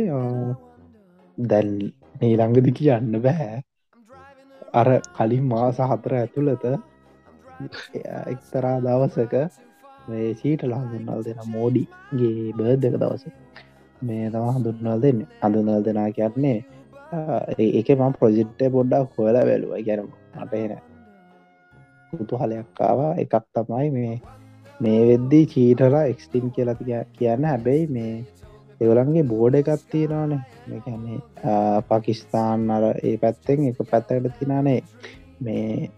[1.38, 1.70] දැන්
[2.14, 3.62] මේ ළඟදි කියන්න බෑ.
[4.72, 6.64] අර කලින් මාස හතර ඇතුළත
[8.26, 9.34] එක්තරා දවසක
[10.08, 13.24] මේ චීටල හඳුන්නල් දෙෙන මෝඩිගේ බර්ධක දවස
[14.02, 15.20] මේ තම හඳුන්නල් දෙන්න.
[15.42, 16.58] හඳුනල් දෙනා කියන්නේ
[17.60, 20.00] ඒක මම් ප්‍රජෙක්්ටය පොඩ්ඩක් හොල වැලුව ගැන
[20.36, 20.72] මටහෙන
[22.12, 24.14] කුතුහලයක්කාවා එකක් තමයි මේ
[24.80, 28.12] මේ වෙද්දී චීටලා එක්ස්ටිම් කියලති කියන්න හැබැයි මේ
[28.80, 30.40] එවලන්ගේ බෝඩ එකත් තියෙනවානේ.
[30.68, 31.18] මේන්නේ
[31.90, 34.80] පකිස්ථාන් අර ඒ පැත්තෙන් එක පැත්තට තිනානේ
[35.40, 35.90] මේ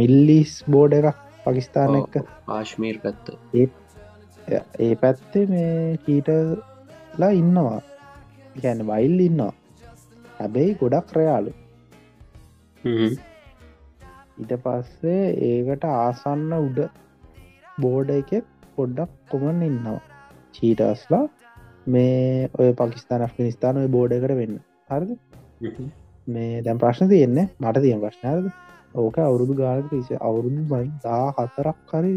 [0.00, 2.14] මිල්ලිස් බෝඩ එකක් පකිස්ථාන එක්ක.
[2.56, 3.24] ආශ්මීර් පැත්ත.
[4.84, 7.80] ඒ පැත්තේ මේ කීටලා ඉන්නවා.
[8.62, 9.52] ගැන බයිල් ඉන්නවා.
[10.38, 11.52] හැබැයි ගොඩක් රයාලු
[14.42, 16.78] ඉට පස්සේ ඒකට ආසන්න උඩ
[17.82, 18.30] බෝඩ එක
[18.76, 20.00] පොඩ්ඩක් කොමන් ඉන්නවා.
[20.54, 21.24] චීටස්ලා
[21.86, 24.58] මේ ඔය පකිස්ාන අෆිනිස්ථාන ඔය බෝඩ එකට වෙන්න.
[24.90, 25.10] හරද?
[26.26, 28.50] මේ දැම් ප්‍රශ්න තියෙන්නේ මට තියෙන් ප්‍රශ්නයද
[28.94, 32.14] ඕක අවුරුදු ගානක රිස අවුරුදු බයි දා හතරක් හරි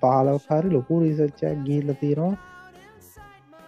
[0.00, 2.34] පාලවකාරි ලොකු රිසච්චයක් ගිල්ල තියෙනවා.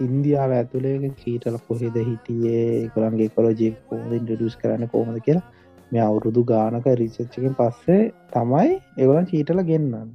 [0.01, 2.91] ඉන්දියාව ඇතුලේ චීටල කොහෙද හිටියේ?
[2.91, 5.47] කොළන්ගේ කොලෝජී කෝදින් ඩඩස් කරන්න කෝමද කියලා.
[5.93, 8.01] මේ අවුරුදු ගානක රිසච්චකින් පස්සේ
[8.33, 10.11] තමයි එවලන් චීටල ගෙන්න්නන්න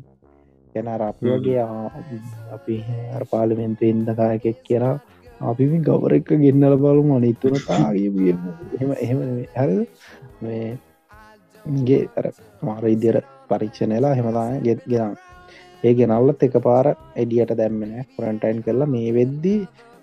[0.75, 1.63] ගැන රපි වගේ
[2.51, 2.77] අපි
[3.31, 4.95] පාලිමෙන්තු ඉන්දකායකෙක් කියලා
[5.43, 8.35] අපි ගවර එක ගෙන්නල බලු මනිතුන තාගේ
[8.73, 9.19] එහෙම එහෙම
[9.53, 9.77] හරි
[10.41, 10.67] මේ
[11.83, 12.25] ගේ අර
[12.61, 13.17] මාර ඉදිර
[13.49, 15.13] පරීක්ෂණලා හෙමතාය ගෙත් ගෙනම්
[15.83, 19.59] ඒ ගෙනල්ලත් එක පාර එඩියට දැම්මෙන පොරන්ටයින් කරලා මේ වෙද්දී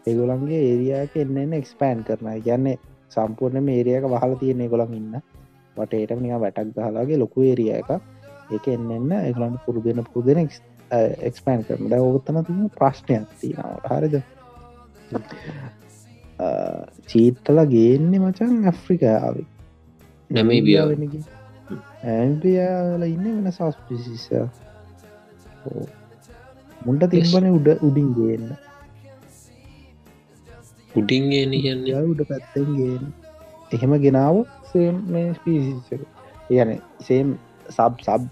[0.07, 2.79] එගොලන්ගේ ඒරියක එන්නන්න එක්ස්පෑන් කරන ගැන්නේ
[3.11, 5.14] සම්පූර්ණ මේරියක වහල තියෙන ගොළන් ඉන්න.
[5.76, 7.90] වටේට නික වැටක් දහලාගේ ලොකු ඒරිය එක
[8.50, 10.48] එක එන්නන්න එගලන්ට පුරුදෙන පුරුදෙන
[11.22, 14.16] එක්ස්පෑන් කරන ද ඔගත්තන තින ප්‍රශ්නයක් තියනවට හරිද?
[17.09, 19.46] චීත්තල ගේන්නේ මචන් ඇෆ්‍රිකාවේ.
[20.31, 21.23] නැමීබියාවෙනගේ
[22.12, 23.27] ඇම්පියාල ඉන්න.
[23.37, 24.27] වෙන සස් පිසිස
[26.81, 28.53] මුන්ට තිබන උඩ උඩින් ගන්න.
[30.92, 32.07] උඩින්ගෙන කියන්නේ?
[32.07, 33.05] උඩ පැත්තෙන් ගේන
[33.73, 36.03] එහෙම ගෙනාව සේම් මේ ස්පිසික
[36.55, 38.23] යන සේම් සබ් සබ්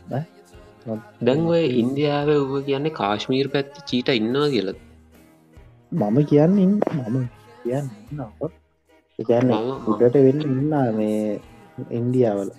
[1.23, 4.71] දැන්වය ඉන්දියාව ඔව කියන්නේ කාශ්මීර් පැත්ති චීට ඉන්නවා කියල
[5.93, 7.29] මම කියන්න මම
[7.63, 7.87] කියන්න
[9.19, 9.53] කියන්න
[9.89, 11.41] උඩට වෙන්න ඉන්න මේ
[11.91, 12.51] ඉන්දියාවල.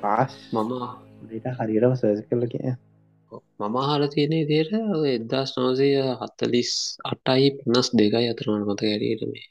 [0.00, 0.72] පාස් මම
[1.30, 2.72] ට හරිරම සර්ස කල කිය.
[3.60, 4.72] මම හල තියනේ දේට
[5.10, 5.88] එදදාස් නෝසය
[6.20, 6.72] හත්තලිස්
[7.10, 9.46] අටයි පනස් දෙකයි අතරමන මත ගැරයට මේ.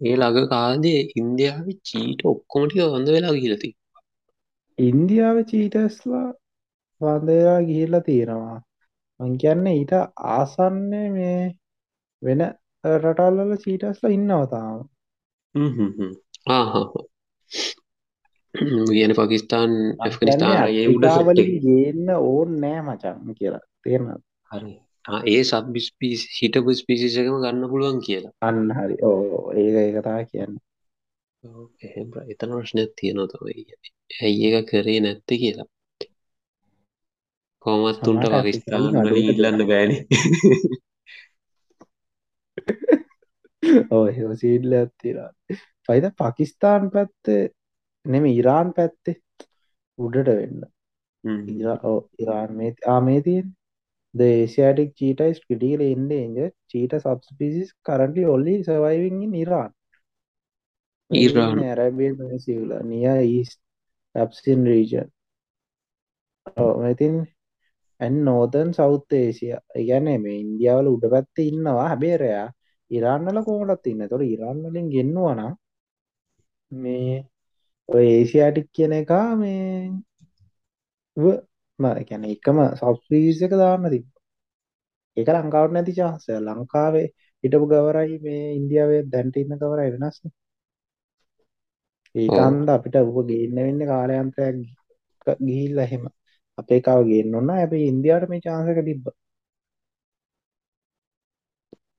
[0.00, 3.70] ඒ ළඟ කාදේ ඉන්දියාව චීට ඔක්කොමටික වඳ වෙලා ගිලති
[4.78, 6.28] ඉන්දියාව චීටස්ලා
[7.00, 8.58] වන්දලා ගිහිල්ලා තියෙනවා.
[9.20, 9.92] මං කියන්න ඊට
[10.36, 11.42] ආසන්නේ මේ
[12.22, 12.42] වෙන
[12.84, 14.78] රටල්ල චීටස්ලා ඉන්නවතාම
[18.90, 21.06] කියන පකිස්ාන් ඇෆනිස්ථානයේ උඩ
[21.60, 23.62] ගන්න ඕන් නෑ මචන් කියලා.
[23.82, 24.08] තේරන
[24.50, 24.74] හරි.
[25.26, 28.34] ඒ සබ්බිස් පිස් හිටපු පිසිසකම ගන්න පුළුවන් කියලා.
[28.40, 28.96] අන්න හරි.
[29.02, 30.54] ඕ ඒක ඒකතා කියන්න.
[31.82, 33.66] එහෙම එතන ප්‍රශ්නයක් තියෙනවා තමයි.
[34.20, 35.68] ඇයි ඒක කරේ නැත්ති කියලා.
[37.64, 39.96] කොමත් තුන්ට පකිස්ාන් ඉල්ලන්න බෑනි
[43.90, 45.30] ඕ සීඩ්ල ඇත්තිරා
[45.88, 47.42] පයිද පකිස්තාන් පැත්තේ
[48.04, 49.16] නෙම ඉරාන් පැත්තේ
[49.98, 50.62] උඩට වෙන්න
[52.18, 53.56] ඉරාන් මේ ආමේ තියෙන්.
[56.72, 59.70] Cheetah subspecies currently only surviving in Iran.
[61.10, 61.58] Iran.
[61.58, 63.60] In Arabian Peninsula, near East
[64.14, 65.10] Absin region.
[66.56, 67.28] Oh, I think
[67.98, 69.60] and northern South Asia.
[69.74, 72.18] කියන්නේ මේ ඉන්දියාවල උඩ පැත්තේ ඉන්නවා හැබැයි
[72.92, 74.06] රයා ඉරාන් වල කොහොමදත් ඉන්නේ.
[74.06, 75.52] ඒතකොට ඉරාන් වලින් ගෙන්නවා නම්
[76.70, 77.14] මේ
[77.88, 79.92] ඔය ඒසියාටික් කියන එක මේ
[82.02, 84.06] ගැන එකම සබ්ස්පීස් එක දාන්න තිබ
[85.16, 87.06] ඒක ලංකාවට නැති චාන්සය ලංකාවේ
[87.44, 90.18] හිටපු ගවරයි මේ ඉන්දියාවේ දැන්ට ඉන්න කවරයි වෙනස්
[92.14, 94.56] ඒකන්ද අපිට උප ගේන්න වෙන්න කාලයන්තයක්
[95.40, 96.04] ගිහිල්ල එහෙම.
[96.58, 99.04] අපේ කාව ගේන්න ඔන්න ඇැ ඉන්දයාට මේ චාන්සක තිබ්බ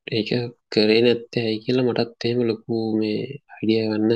[0.06, 0.30] ඒක
[0.72, 3.20] කරේ නැත්තේ ඇයි කියලා මටත් එහෙම ලොකු මේ
[3.54, 4.10] අයිඩිය ගන්න.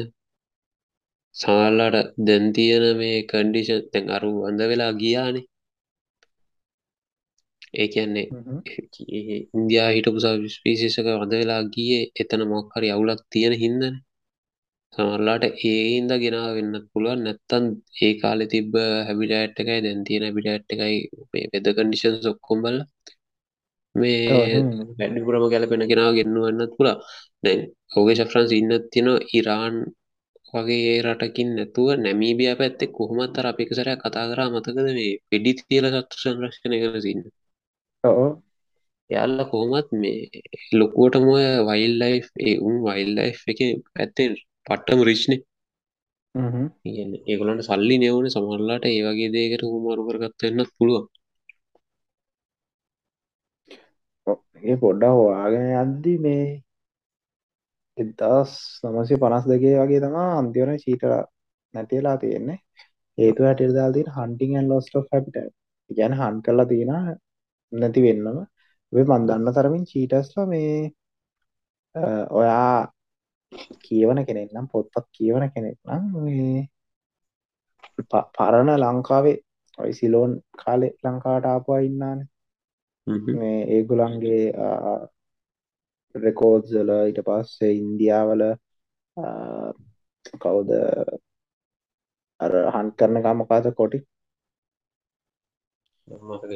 [1.34, 5.44] සමල්ලාට දැන් තියෙන මේ කන්ඩිෂන් තැන් අරු අඳ වෙලා ගියානේ.
[7.74, 8.26] ඒ කියන්නේ
[9.56, 10.18] ඉන්දයා හිටපු
[10.54, 13.94] ස්පිසිසක වඳ වෙලා ගියේ එතන මොක්හරි අවුලක් තියෙන හින්දන.
[14.92, 17.20] සමරලාට ඒ හින්ද ගෙනාව වෙන්න පුළුවන්.
[17.26, 17.64] නැත්තන්
[18.04, 18.72] ඒ කාලෙ තිබ්බ
[19.06, 20.96] හැබිටඇට් එකයි දැන් තියෙන බිටඇට් එකයි
[21.52, 22.78] වෙද කන්ඩිෂන් ඔක්කොම්බල
[23.98, 24.18] මේ
[24.98, 26.96] වැඩිපුරම ගැලපෙන කෙනාව ගෙන්නුවන්නත් පුලා
[27.42, 27.60] දැන්
[27.96, 29.76] ඔගේ ශෆ්‍රන්ස් ඉන්න තියෙන ඉරාන්
[30.52, 35.86] වගේ රටකින් නැතුව නැමීබිය පැත්තෙක් කොහොමත් අර අපික සරයක් කතා කරා මතකද මේ පෙඩි තියල
[35.92, 37.22] සත්තු සංරක්ෂණය කර සින්න
[39.10, 40.42] යාල්ල කොහොමත් මේ
[40.78, 41.26] ලොකුවටම
[41.68, 43.58] වයිල් ලයි් ඒ උන් වයිල් ලයි් එක
[43.96, 44.32] ඇත්තෙන්
[44.66, 45.40] පට්ටම රිච්නේ.
[47.26, 51.06] ඒගොලන්ට සල්ලි නවන සමරලාට ඒවගේ දේකට හුමරු කරගත්තන්නත් පුළුවන් ඔව්.
[54.64, 56.46] ඒ පොඩ්ඩක් හොයාගෙන යද්දි මේ
[57.98, 58.52] එදස්
[58.84, 61.04] නමසය පනස් දෙකේ වගේ තමා අන්තිවන චීට
[61.74, 62.58] නැතිලා තියෙන්නේ.
[63.18, 65.36] ඒතු ඇටල් දාල් තින හන්ටිං ලොස්ට හැපිට
[65.90, 66.92] ගැන හන්් කරලා තියෙන
[67.72, 68.38] නැති වෙන්නම.
[68.92, 70.72] වේ මන්දන්න තරමින් චීටස්ල මේ
[71.94, 72.78] අ, ඔයා
[73.84, 76.58] කියවන කෙනෙක් නම් පොත්පත් කියවන කෙනෙක් නම් මේ
[78.10, 79.36] ප- පරණ ලංකාවේ
[79.78, 82.26] ඔයි සිලෝන් කාලෙ ලංකාට ආපුවා ඉන්නානේ.
[82.26, 82.37] හ්ම්.
[83.34, 84.42] මේ ඒගොලන්ගේ
[86.14, 88.42] රෙකෝඩ්සල ඊට පස්සේ ඉන්දියාවල
[90.36, 90.70] කවුද
[92.40, 93.98] අර හන්් කරන ගමකාත කොටි?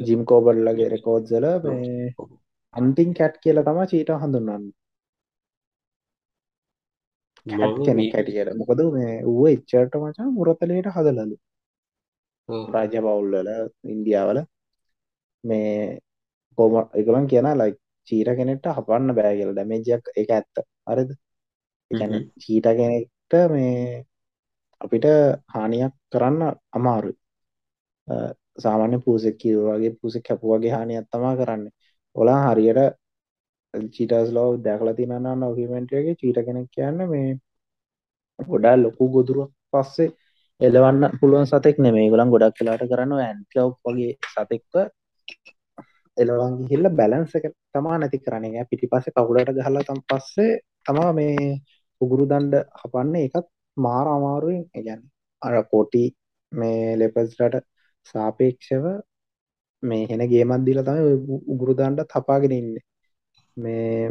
[0.07, 2.13] ජිම් කෝබල්ලගේ රෙකෝඩ්සල මේ
[2.73, 4.65] අන්තිං කැට් කියල තම චීට හඳුන්නන්න
[7.45, 8.57] කැට් මම කෙනෙක් මේ- හැටියට.
[8.59, 11.35] මොකද මේ ඌ එච්චට මචා මුරතලයට හදලලු.
[12.73, 13.49] රාජ පවුල්වල
[13.85, 14.39] ඉන්දියාවල
[15.43, 15.99] මේ
[16.57, 17.73] කොම එකලන් කියන ලයි
[18.07, 19.51] චීට කෙනෙට හපන්න බෑ කියල.
[19.53, 20.55] ඩැමේජයක් එක ඇත්ත.
[20.85, 21.09] අරද.
[22.41, 24.05] චීට කෙනෙක්ට මේ
[24.81, 25.05] අපිට
[25.53, 27.15] හානියක් කරන්න අමාරුයි.
[28.07, 28.13] අ,
[28.57, 31.63] සාමාන්‍ය පූසෙක් කිව්වාගේ පූසෙක් කැපුවගේ හානියක් තමා කරන්න.
[32.15, 32.81] ඔලා හරියට
[33.93, 37.29] චීටස් ලෝ දැකලා තිනන්න නොකිමෙන්ටගේ චීට කෙනෙක් කියන්න මේ
[38.39, 40.09] ගොඩා ලොකු ගොදුරුවක් පස්සේ
[40.61, 44.75] එලවන්න පුළුවන් සතෙක් නෙමේ ගොලන් ගොඩක් කලාට කරන්න ඇන්කව් වගේ සතෙක්ව
[46.17, 50.51] එලවන් හිල්ල බැලන්ස එක තමා නැති කරන්නේ පිටි පස්ස කකුලට ගහලා තම් පස්සේ
[50.85, 51.37] තමා මේ
[52.01, 53.47] උගුරු දණ්ඩ හපන්න එකත්
[53.77, 54.63] මාර අමාරුවෙන්.
[54.79, 55.01] ගැන
[55.41, 56.03] අර කොටි
[56.51, 57.65] මේ ලෙපස්ලට
[58.07, 58.85] සාපේක්ෂව
[59.83, 61.13] මේ හෙන ගේමත් දීලා තමයි
[61.53, 62.85] උගුරු දණ්ඩ තපාගෙන ඉන්නේ.
[63.57, 64.09] මේ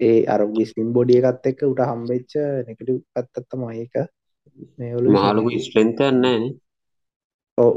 [0.00, 2.32] ඒ අර විස්ලිම් බොඩිය එකත් එක්ක උට හම්බෙච්ච
[2.68, 3.94] නෙගටිව් පැත්තත් තමයි ඒක.
[4.78, 6.52] මේ ඔලු මාළුම ස්ට්‍රෙන්තයක් නෑනේ.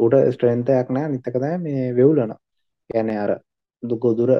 [0.05, 1.13] උට ස්ට්‍රෙන්තයක් නෑ.
[1.13, 2.37] නිතක තමයි මේ වෙවුලන
[2.89, 3.31] ගැන අර
[3.83, 4.31] දුකොදුර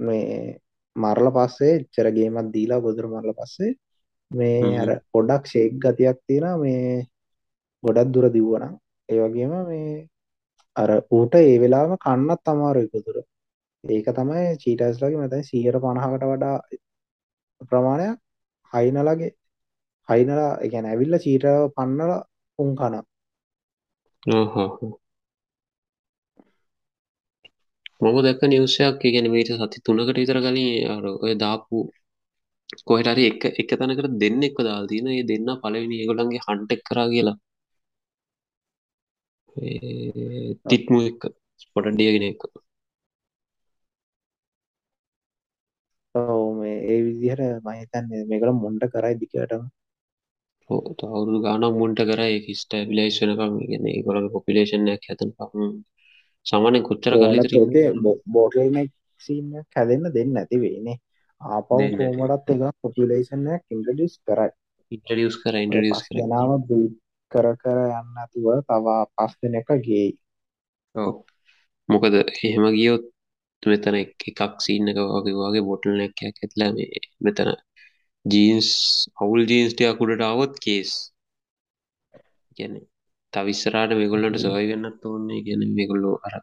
[0.00, 0.58] මේ
[0.96, 3.72] මරල පස්සේ එච්චර ගේමත් දීලා ගොදුර මරල පස්සේ
[4.30, 4.78] මේ.
[4.78, 7.06] අර පොඩක් ෂේක් ගතියක් තියෙන මේ
[7.82, 8.74] ගොඩක් දුර දිව්වනම්
[9.08, 10.08] ඒ වගේම මේ
[10.76, 13.16] අර ඌට ඒ වෙලාවම කන්නත් අමාරුයි ගොදුර
[13.84, 16.56] ඒක තමයි චීටස්ලගේ මතයි සීයට පණහකට වඩා
[17.70, 18.18] ප්‍රමාණයක්
[18.72, 19.30] හයිනලගේ
[20.08, 22.12] හයිනලා එකැන ඇවිල්ල චීට පන්නල
[22.58, 24.68] උන් කන ආහා.
[28.00, 31.76] මම දැක්ක නිවසයක් ගැන මීට සති තුනකට විතර කලින් අර ඔය දාපු
[32.86, 36.82] කොහෙට හරි එක එක තැනකට දෙන්න එක්ක දාලා තියෙන ඒ දෙන්න පළවෙනි ඒගොල්ලන්ගේ හන්ට් එක
[36.88, 37.36] කරා කියලා.
[39.56, 41.22] ඒ තිට්මු එක්ක
[41.62, 42.40] ස්පොටඩියගෙන එක
[46.14, 49.62] ඔව් මේ ඒ විදිහට මහිතන්නේ මේකට මොන්ඩ කරයි දිකටම
[50.70, 55.62] අවුරුදු ගානක් මුන්ට කර ඒක ස්ටබිලයිස් වෙනකම් ගැන ගොලක පොපිලේෂන්යක් හැතන පහම
[56.46, 57.54] සාමානය කොච්චර කලිතර
[58.34, 60.38] බෝටල්නෙක් සීන හැදන්න දෙන්න
[61.40, 62.16] ආපව් දෙන්න ඇති.
[62.16, 64.50] කෝමටත් එක පොපිලේෂන්යක් ඉන්ටඩියස් කරයි.
[64.92, 66.16] ඉන්ටඩියස් කර ඉන්ටඩියස් කර.
[66.18, 66.96] ජනාව බීට්
[67.32, 70.08] කර කර යන්න ඇතුව තවා පස් දෙන එක ගේ
[70.94, 71.14] ඔව්.
[71.88, 73.04] මොකද එහෙම ගියොත්
[73.62, 77.50] මෙතන එක- එකක් සීන්න එක වගේ වගේ බොටල් නැක්කයක් ඇත්ලා මේ මෙතන
[78.24, 78.68] ජීන්ස්
[79.22, 80.92] අවුල් ජීන්ස්ටයක් උඩට අවොත් කේස්
[82.56, 82.74] ගැන
[83.32, 86.34] තවිස්සරට මේගොල්ලට සොය වෙන්නත් ඕන්නේ ගැන මේගොල්ලෝ අර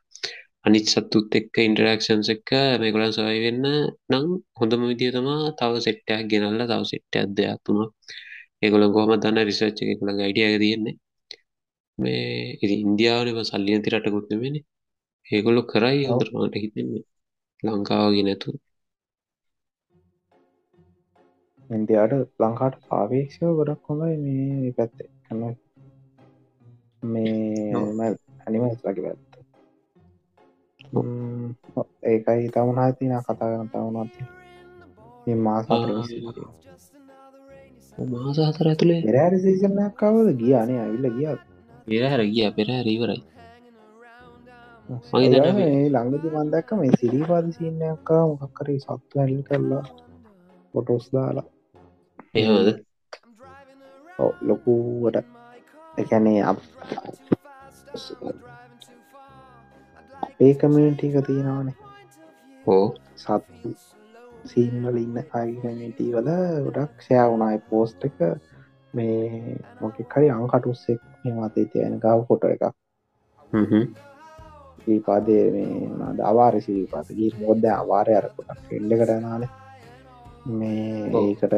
[0.65, 2.50] අනිත් සත්තුත් එක්ක ඉන්ටරක්ෂන්ස් එක්ක
[2.82, 3.65] මේගොලන් සොය වෙන්න
[4.12, 4.26] නම්
[4.60, 7.80] හොඳම විදිය තමා තව සෙට්ටයක් ගෙනල්ල තව සෙට්ටයක් දෙයක් තුන
[8.63, 9.39] ඒගොල ගොහම දන්න?
[9.50, 10.95] රිසර්ච් එකල ගයිඩිය තියෙන්නේ.
[11.97, 12.23] මේ
[12.63, 14.56] ඉ ඉන්දියාවනම සල්ලිය ති රටකුත්නවෙන
[15.26, 16.10] ඒගොල්ලො කරයි ඔව්.
[16.10, 17.04] හොඳරමට හිතෙන්නේ.
[17.63, 18.50] ලංකාවගේ නැතු
[21.69, 25.10] ඉන්දයාට ලංකාට පාවේක්ෂව ගොඩක් හොඳයි මේ පැත්තේ.
[25.26, 25.56] කන්න
[27.03, 27.73] මේ
[28.45, 29.19] ඇනිමස් ලකි පැත්ත
[30.93, 31.49] ම්,
[32.03, 34.13] ඒකයි තමුණා තින කතා කරන තවුණත්
[35.45, 35.65] මාස
[38.12, 41.27] මාස හතර ඇතුළේ පෙරෑරි සීසනයක් කවද ගියානේ ඇවිල්ල ගිය.
[41.86, 43.21] පෙරහැර ගිය පෙරහැර ඉවරයි.
[45.53, 49.83] මේ- ළඟදි මන්දක්ක මේ සිරිපාද සිීනයක් මොකක්කරේ සත්තු ඇල්ලි කරලා
[50.73, 51.45] පොටෝස් දාලා.
[52.33, 52.67] එහෙමද?
[54.19, 55.37] ඔව්, ලොකුවට
[55.97, 56.60] එකැනේ අප
[60.62, 61.75] කමියටික තියෙනවානේ.
[62.65, 63.69] හෝ සත්තු
[64.45, 66.29] සීන්වල ඉන්න අයිකමිටී වල
[66.65, 68.19] ගොඩක් ෂයා වුණයි පෝස්ට් එක
[68.93, 71.01] මේ මොකෙක් හරි අංකටුස්සෙක්
[71.38, 72.63] මතේ තියෙන ගව කොට එක
[74.81, 79.43] ශ්‍රීපාදය මේ අවාර ශ්‍රීපාත ගී මොද්ද අවාරය අරකොට එල්ඩ කරනාල
[80.60, 81.10] මේ.
[81.21, 81.53] ඒකට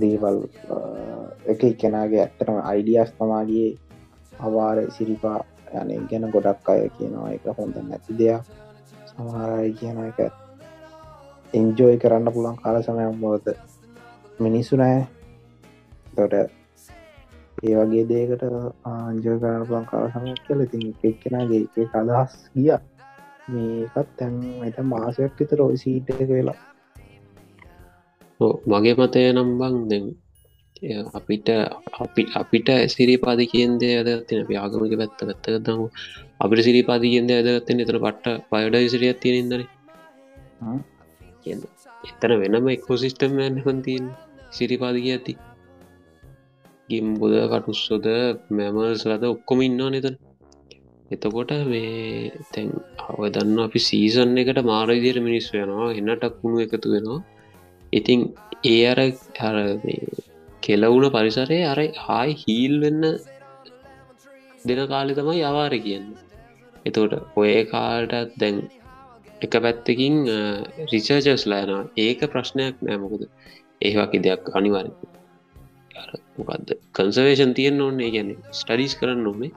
[0.00, 0.38] දේවල්
[0.70, 0.76] අ,
[1.46, 3.68] එක එකනාගේ ඇත්තටම අයිඩියස් තමාගේ
[4.40, 5.38] අවාර සිරිපා
[5.74, 7.30] යන ගැන ගොඩක් අය කියනවා.
[7.32, 8.42] එක හොඳ නැති දෙයක්.
[9.08, 10.18] සමහරයි කියන එක
[11.54, 13.46] එන්ජෝයි කරන්න පුළන් කාල සමයක් බෝද
[14.40, 15.06] මිනිස්සු නෑ.
[16.16, 16.34] තොට
[17.62, 18.42] ඒ වගේ දේකට
[18.84, 22.70] ආංජය කරන්න පුළන් කාල සමයක් කියල ඉතින් එක්කෙනගේ එක අදහස් ගිය.
[23.48, 26.73] මේකත් තැන් එත මාසයක් විතර ඔයි සීට එක වෙලා ඔව්,
[28.40, 30.04] මගේ මතය නම්බං දෙම්
[31.12, 31.48] අපිට
[31.96, 35.80] අපි අපිට සිරිපාද කියන්දේ අදතින ආගමික පැත්ත දම
[36.40, 39.64] අපිට සිරිපාද කියන්ද ඇදගත්තෙන් එතන පට්ට පයඩ සිරියත් තියෙනදන
[40.60, 40.78] හ්ම්.
[42.04, 44.04] එතන වෙනම එක්කෝසිිස්ටම් ඇන්හොන්තින්
[44.50, 45.34] සිරිපාදික ඇති.
[46.88, 48.06] ගිම්බුද කටුස්සොද
[48.50, 50.16] මැමල්ස් ලද ඔක්කොම ඉන්නවා නතන්
[51.10, 52.68] එතකොට මේ තැන්
[53.02, 57.20] අව දන්න අපි සීසන් එකට මාරවිදියට මිනිස් වෙනවා එන්නටක් වුණු එකතු වෙනවා
[57.94, 58.20] ඉතිං
[58.64, 59.00] ඒ අර
[59.38, 59.56] හර
[60.62, 63.02] කෙලවුණ පරිසරය අර හායි හීල් වෙන්න
[64.66, 66.06] දෙන කාලෙ තමයි අවාර කියන්න.
[66.86, 68.56] එතකොට ඔය කාල්ටත් දැන්
[69.42, 70.16] එක පැත්තකින්
[70.92, 73.22] රිසර්ජස් ලයනවා ඒක ප්‍රශ්නයක් නෑමකුද
[73.80, 74.88] ඒවාකි දෙයක් අනිවාර
[76.36, 79.52] මොකක්ද කන්සවේෂන් තියෙන් ඕන්නේ ගැන ස්ටඩිස් කරන්න ඕනේ.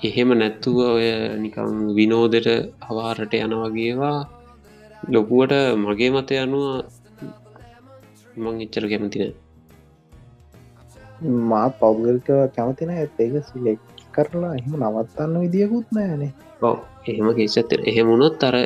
[0.00, 1.06] එහෙම නැත්තුව ඔය
[1.38, 2.48] නිකම් විනෝදට
[2.82, 4.18] අවාරට යනවගේවා
[5.08, 6.66] ලොකුවට මගේ මතය අනුව
[8.36, 9.34] මං එච්චර කැමතින
[11.50, 13.80] මාත් පෞද්ගලික කැමතින ඇත් ඒක සිලෙක්
[14.12, 16.32] කරලා එහෙම නවත්තන්න විදිියකුත් නෑනේ.
[16.62, 18.56] ඔව එහෙම කෙසත්තෙන එහෙමුණොත් අර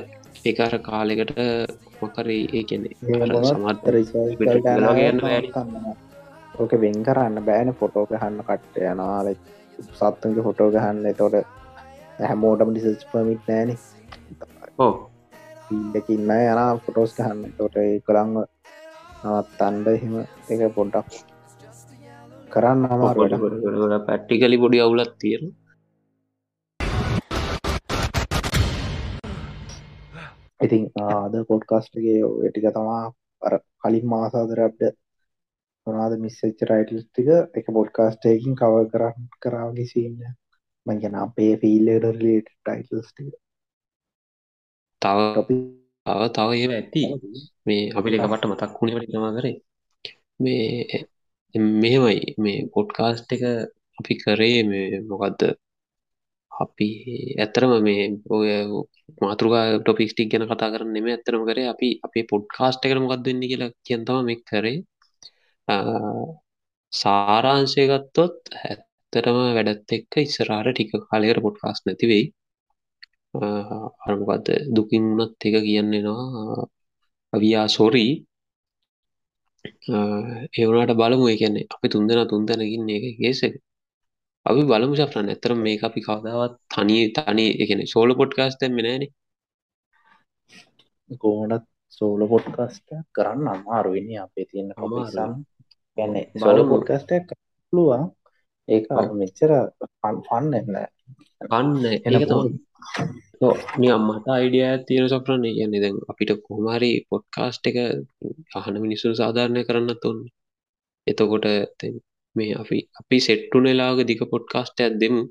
[0.45, 1.33] ඒකාර කාලෙකට
[2.01, 2.89] මොකරේ ඒ කෙනෙ
[6.59, 7.75] ඕක වෙන් කරන්න බෑන.
[7.75, 9.29] ෆොටෝ ගහන්න කට්ට යනාල
[9.91, 11.15] සත්තුන්ගේ ෆොටෝ ගහන්න.
[11.15, 11.35] තොට
[12.21, 13.71] හැමෝටම ඩිසස් පමිට් නෑන.
[14.79, 14.93] ඕ
[15.71, 17.41] ඉල්ලකින්න යන ෆොටෝස් ගහන්න.
[17.59, 17.77] තොට
[18.07, 18.45] කළංව
[19.27, 20.17] නවත්තන්ඩ එහෙම
[20.53, 21.21] එක පොඩ්ඩක්
[22.53, 25.55] කරන්න අමාරුවට පැට්ටිකලි පොඩි අවුලත් තියෙන
[30.61, 33.03] ඉතින් ආද පොඩ්කාස්ටගේ ටික තමා
[33.43, 34.81] අර කලින් මාසාදරට
[35.87, 40.21] මොනාද මිස්සච්ච රයිටල් ටික එක පොඩ්කාස්ටයකින් කව කරන්න කරාවගේ සින්න
[40.87, 43.35] මංගෙන අපේ ෆිල්ලට රිලේට ටයිටල්ස් ටික.
[45.03, 45.49] තව
[46.07, 47.03] තව තව ඒ ඇති.
[47.67, 49.57] මේ අපිට එක පට මතක් වුණට තමා කරේ
[50.39, 51.05] මේ
[51.75, 52.19] මෙහෙමයි.
[52.39, 53.43] මේ පොඩ්කාස්ට් එක
[53.99, 55.41] අපි කරේ මේ මොකක්ද
[56.53, 56.89] අපි
[57.43, 58.49] ඇත්තරම මේ ඔය
[59.23, 63.71] මාතෘකා ටොපික්ස්ටික් ගැන කතා කරන්න නෙම ඇත්තරම කරේ අපි අපේ පොඩ්කාස්ට් එකට මොකක්ද වෙන්න කියලා
[63.87, 64.79] කියන්තම මෙ කරේ.
[66.93, 72.25] සාරාංශය ගත්තොත් ඇත්තටම වැඩත් එක්ක ඉස්සරාට ටික කාලයකට පොඩ්කාස් නැතිවෙයි
[74.07, 76.67] අරමකක්ද දුකින් වුණත් එක කියන්නෙනවා
[77.33, 78.13] අවියා සොරී
[80.55, 81.27] ඒවනට බලමු.
[81.29, 83.55] එකන්නේ අපි තුන්දෙන තුන්දැනකින්න එක ගේසක
[84.47, 89.05] අපි බලමු ශප්‍රන් ඇතරම් මේ අපි කවදාවත් තනී තනි එකන සෝල පොට්කාස්ට මෙනෑන
[91.21, 94.47] කෝනත් සෝල පොඩ්කස්ට කරන්න අමාරුවනි අපේ
[94.77, 95.11] අමාරුයි.
[95.15, 95.33] කමසම්
[95.99, 96.61] ගැන සෝල.
[96.69, 97.11] පොඩ්කස්ට
[97.73, 98.03] පුළුවන්.
[98.69, 98.87] ඒක.
[99.15, 99.51] මෙච්චර
[100.27, 100.75] ෆන් එන්න
[101.51, 102.66] අන්න නියම්
[104.01, 105.81] මට අයිඩිය තියෙන සොප්‍රන්න කියන්නේ.
[105.81, 107.77] දැන් අපිට කොහමරි පොඩ්කාස්ට් එක
[108.57, 110.21] අහන මිනිස්සු සාධාරණය කරන්න ඔන්න
[111.07, 111.47] එතකොට
[111.79, 111.97] දැන්
[112.37, 115.23] මේ අපි අපි සෙට්ටුනෙලාග දික පොඩ්කාස්ට ඇත් දෙමු.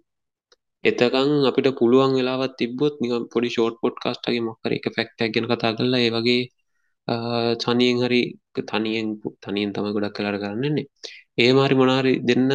[0.84, 6.02] එතකං අපිට පුළුවන් වෙලාවත් තිබොත් නිකම් පොඩි ෂෝට් පොඩ්කාස්ටගේ මොකර එක ෆෙක්ටක් ගැන කතා කරලා
[6.02, 6.44] ඒ වගේ
[7.58, 8.22] තනියෙන් හරි
[8.64, 9.08] තනියෙන්
[9.42, 10.86] තනියෙන් තම ගොඩක් කලාට කරන්නන්නේ
[11.38, 12.46] ඒ මාරි මොනාරි දෙන්න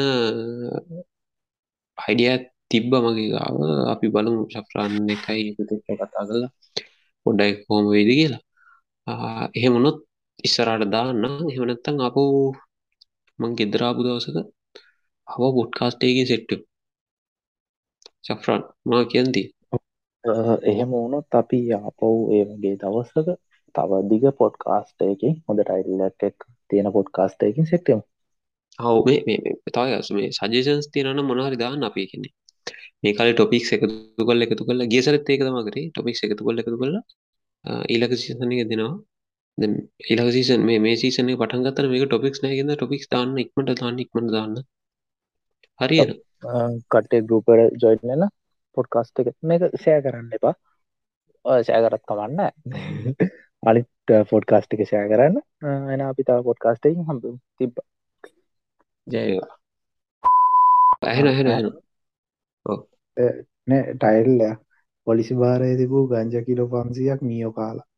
[1.99, 2.29] අයිඩිය
[2.71, 3.57] තිබ්බ මගේ ගාව.
[3.93, 6.51] අපි බලමු ශප්‍රාන් එකයි කතා කරලා
[7.27, 8.43] පොඩ්ඩයි කොහොම වෙයිද කියලා.
[9.55, 9.99] එහෙමනොත්
[10.45, 11.25] ඉස්සරට දාන්න.
[11.45, 12.17] එහෙමනත්තං අප
[13.39, 14.37] මං ගෙදරාපු දවසක
[15.29, 16.61] හව පොඩ්කාස්ටේගේ සෙට්ට
[18.27, 19.43] ශෆ්‍රාන් මා කියන්ති
[20.65, 23.29] එහෙම වුණොත් අපි ආපව් ඒ වගේ දවසක
[23.75, 26.37] තව දිග පොඩ්කාස්ටයකින් හොඳ ටයිල්ලක් එක්
[26.71, 28.01] තියෙන පොඩ්කාස්ටයකින් සෙක්ටම
[28.79, 32.35] හව මේ තවස් මේ සජේෂන්ස් තියනන මොනහරි දාන්න අපි කියන්නේ
[33.03, 35.87] මේ කාලේ ටොපික් එකතු කල්ල එකතු කල්ල ගියසරත් ඒක තම කරේ.
[35.91, 36.97] ටොපික් එකතු කොල්ල එකතු කල්ල
[37.95, 38.93] ඊලක සිසනක දෙනවා.
[40.13, 44.57] ඉලක සීසන් මේ මේ සීසනය පටන්ගතන මේක ටොපික්ස් නෑගන්න ටොපික්ස් දාන්න ඉක්මට දාන්න ඉක්මට දාන්න.
[45.81, 46.03] හරිය
[46.93, 48.25] කටේ ගරුපර ජොයිනල
[48.77, 50.55] පොඩ්කාස්ට එක මේක සෑ කරන්න එපා.
[51.45, 52.41] සෑ කරත් කමන්න
[53.63, 55.37] අනිත් පොඩ්කාස්ට එක සෑ කරන්න.
[55.93, 57.25] එන අපි තාව පොඩ්කාස්ටකින් හම්බ
[57.59, 57.77] තිබ්බ.
[59.07, 59.51] ජයවා
[61.03, 61.69] ඇහෙන ඇහෙන ඇහෙන
[63.95, 64.41] ටයිල්ල
[65.07, 67.90] පොලිසි භාරය තිබූ ගංජ කිලෝ පන්සියක් මියෝ කාලා.